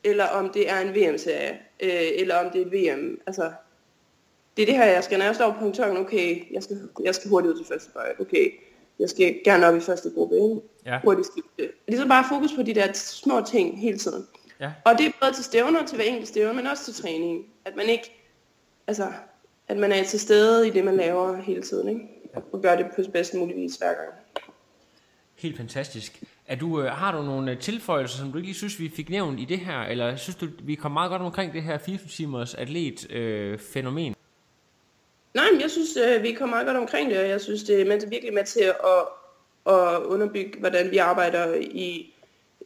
[0.04, 3.52] eller om det er en VM-serie, øh, eller om det er et VM, altså
[4.56, 7.14] det er det her, jeg skal, når jeg står på punktoren, okay, jeg skal, jeg
[7.14, 8.52] skal hurtigt ud til første bøj, okay,
[8.98, 10.56] jeg skal gerne op i første gruppe, ikke?
[10.86, 11.00] Ja.
[11.04, 11.74] Hurtigt skifte.
[11.96, 14.26] Så bare fokus på de der små ting hele tiden.
[14.60, 14.72] Ja.
[14.84, 17.46] Og det er både til stævner, til hver enkelt stævne, men også til træning.
[17.64, 18.12] At man ikke,
[18.86, 19.12] altså,
[19.68, 22.08] at man er til stede i det, man laver hele tiden, ikke?
[22.52, 24.08] Og gør det på bedst mulig vis hver gang.
[25.34, 26.22] Helt fantastisk.
[26.46, 29.10] Er du, øh, har du nogle øh, tilføjelser, som du ikke lige synes, vi fik
[29.10, 32.08] nævnt i det her, eller synes du, vi kom meget godt omkring det her 24
[32.08, 34.14] timers atlet øh, fænomen?
[35.34, 37.80] Nej, men jeg synes, øh, vi kommer meget godt omkring det, og jeg synes, det
[37.80, 38.74] er virkelig med til at,
[39.66, 42.14] at underbygge, hvordan vi arbejder i,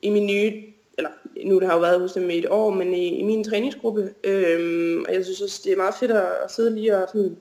[0.03, 1.11] i min nye, eller
[1.45, 4.15] nu det har jo været hos dem i et år, men i, i min træningsgruppe.
[4.25, 7.37] Øhm, og jeg synes også, det er meget fedt at, at sidde lige og, sådan,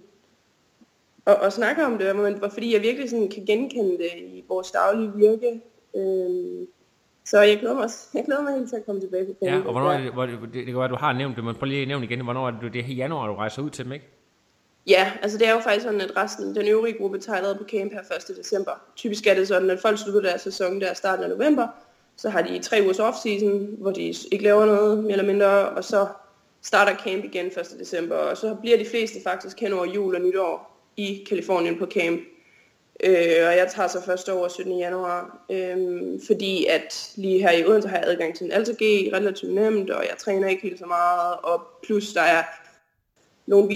[1.25, 4.71] og, og snakke om det, men, fordi jeg virkelig sådan kan genkende det i vores
[4.71, 5.61] daglige virke.
[5.95, 6.67] Øhm,
[7.25, 9.71] så jeg glæder mig, jeg glæder mig helt til at komme tilbage på Ja, og
[9.71, 11.81] hvornår er det, hvor, det, det kan være, du har nævnt det, men prøv lige
[11.81, 14.05] at nævne igen, hvornår er det, det er januar, du rejser ud til dem, ikke?
[14.87, 17.63] Ja, altså det er jo faktisk sådan, at resten, den øvrige gruppe tager allerede på
[17.63, 17.99] camp her
[18.29, 18.37] 1.
[18.37, 18.71] december.
[18.95, 21.67] Typisk er det sådan, at folk slutter deres sæson der starten af november,
[22.17, 25.83] så har de tre ugers off-season, hvor de ikke laver noget mere eller mindre, og
[25.83, 26.07] så
[26.61, 27.75] starter camp igen 1.
[27.79, 31.85] december, og så bliver de fleste faktisk hen over jul og nytår i Kalifornien på
[31.85, 32.21] camp.
[33.03, 34.79] Øh, og jeg tager så første over 17.
[34.79, 39.53] januar, øh, fordi at lige her i Odense har jeg adgang til en AltaG relativt
[39.53, 42.43] nemt, og jeg træner ikke helt så meget, og plus der er
[43.45, 43.67] nogle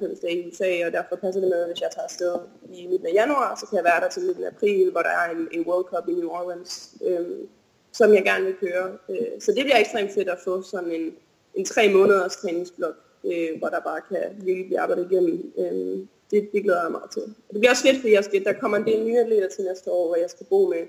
[0.00, 2.34] viserregler fødselsdag i USA, og derfor passer det med, at hvis jeg tager afsted
[2.72, 5.10] i midten af januar, så kan jeg være der til midten af april, hvor der
[5.10, 7.48] er en, en World Cup i New Orleans, øhm,
[7.92, 8.98] som jeg gerne vil køre.
[9.10, 11.14] Øh, så det bliver ekstremt fedt at få sådan en,
[11.54, 15.52] en tre måneders træningsblok, øh, hvor der bare kan virkelig blive arbejdet igennem.
[15.58, 17.22] Øh, det, det glæder jeg mig til.
[17.22, 19.64] Og det bliver også fedt, fordi jeg skal, der kommer en del nye atleter til
[19.64, 20.82] næste år, hvor jeg skal bo med,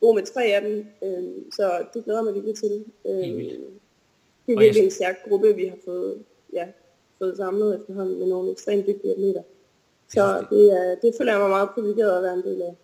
[0.00, 0.86] bo med tre af dem.
[1.04, 2.84] Øh, så det glæder mig virkelig til.
[3.06, 3.14] Øh,
[4.46, 6.66] det er virkelig en stærk gruppe, vi har fået ja,
[7.20, 9.42] fået samlet efterhånden med nogle ekstremt dygtige atleter.
[10.08, 12.76] Så det, er, det føler jeg mig meget privilegeret at være en del af.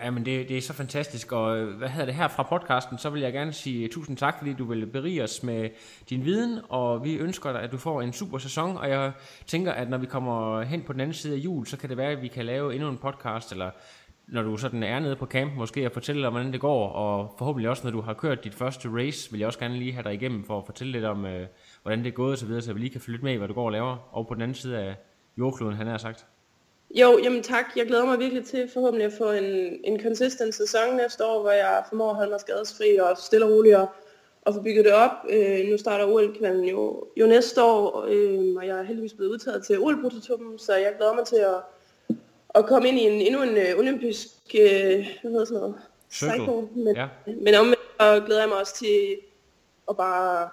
[0.00, 2.98] Ja, men det, det er så fantastisk, og øh, hvad hedder det her fra podcasten,
[2.98, 5.70] så vil jeg gerne sige tusind tak, fordi du vil berige os med
[6.10, 9.12] din viden, og vi ønsker dig, at du får en super sæson, og jeg
[9.46, 11.96] tænker, at når vi kommer hen på den anden side af jul, så kan det
[11.96, 13.70] være, at vi kan lave endnu en podcast, eller
[14.28, 17.34] når du sådan er nede på camp, måske at fortælle dig, hvordan det går, og
[17.38, 20.02] forhåbentlig også, når du har kørt dit første race, vil jeg også gerne lige have
[20.02, 21.46] dig igennem for at fortælle lidt om, øh,
[21.82, 23.48] hvordan det er gået og så videre, så vi lige kan følge med i, hvad
[23.48, 24.96] du går og laver, og på den anden side af
[25.38, 26.26] jordkloden, han har sagt.
[26.94, 27.64] Jo, jamen tak.
[27.76, 31.50] Jeg glæder mig virkelig til forhåbentlig at få en, en consistent sæson næste år, hvor
[31.50, 33.88] jeg formår at holde mig skadesfri og stille og roligt og,
[34.42, 35.10] og få bygget det op.
[35.30, 36.36] Øh, nu starter ol
[36.70, 40.10] jo, jo næste år, øh, og jeg er heldigvis blevet udtaget til ol
[40.58, 41.73] så jeg glæder mig til at,
[42.54, 45.74] at komme ind i en, endnu en uh, olympisk, uh, hvad hedder sådan noget?
[46.10, 46.68] Cycle.
[46.84, 47.08] Men, ja.
[47.26, 49.16] men omvendt så glæder jeg mig også til
[49.88, 50.48] at bare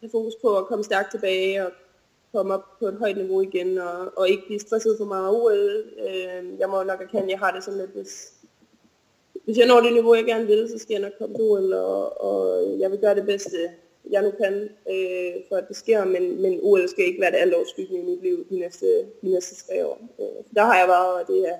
[0.00, 1.72] have fokus på at komme stærkt tilbage og
[2.32, 5.32] komme op på et højt niveau igen, og, og ikke blive stresset for meget af
[5.32, 5.84] OL.
[5.98, 8.32] Øh, jeg må nok erkende, jeg har det sådan lidt, hvis,
[9.44, 11.72] hvis jeg når det niveau, jeg gerne vil, så skal jeg nok komme til OL,
[11.72, 13.70] og, og jeg vil gøre det bedste,
[14.10, 14.54] jeg nu kan,
[14.90, 18.22] øh, for at det sker, men, men OL skal ikke være det alt i mit
[18.22, 18.86] liv de næste,
[19.22, 19.98] de næste tre år.
[20.20, 21.56] Øh, der har jeg været, og det er,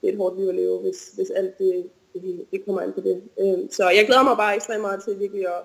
[0.00, 2.92] det er et hårdt liv at leve, hvis, hvis alt det, det, det kommer ind
[2.92, 3.22] på det.
[3.40, 5.62] Øh, så jeg glæder mig bare ekstremt meget til virkelig at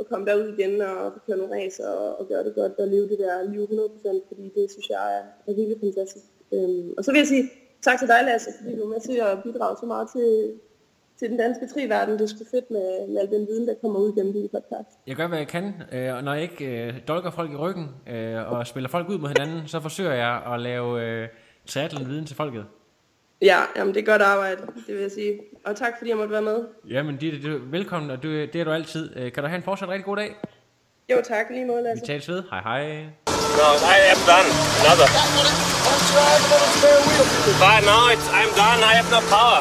[0.00, 3.08] at komme derud igen og køre nogle racer og, og gøre det godt og leve
[3.08, 6.24] det der liv 100%, fordi det synes jeg er, er virkelig fantastisk.
[6.52, 7.50] Øh, og så vil jeg sige
[7.82, 10.60] tak til dig, Lasse, fordi du er med til at bidrage så meget til,
[11.20, 12.14] til den danske triverden.
[12.18, 14.90] Det er sgu fedt med, med al den viden, der kommer ud gennem din podcast.
[15.06, 17.88] Jeg gør, hvad jeg kan, øh, og når jeg ikke øh, dolker folk i ryggen
[18.06, 21.28] øh, og spiller folk ud mod hinanden, så forsøger jeg at lave øh,
[21.66, 22.64] triathlon-viden til folket.
[23.42, 25.40] Ja, jamen det er godt arbejde, det vil jeg sige.
[25.64, 26.58] Og tak fordi jeg måtte være med.
[26.90, 29.16] Jamen, det, det, velkommen, og det, det er du altid.
[29.16, 30.36] Øh, kan du have en fortsat rigtig god dag?
[31.10, 32.02] Jo, tak lige måde, Lasse.
[32.02, 32.42] Vi tales ved.
[32.50, 32.82] Hej hej.
[33.58, 34.48] No, I am done.
[34.82, 35.08] Another.
[37.64, 38.80] But now it's, I'm done.
[38.90, 39.60] I have no power.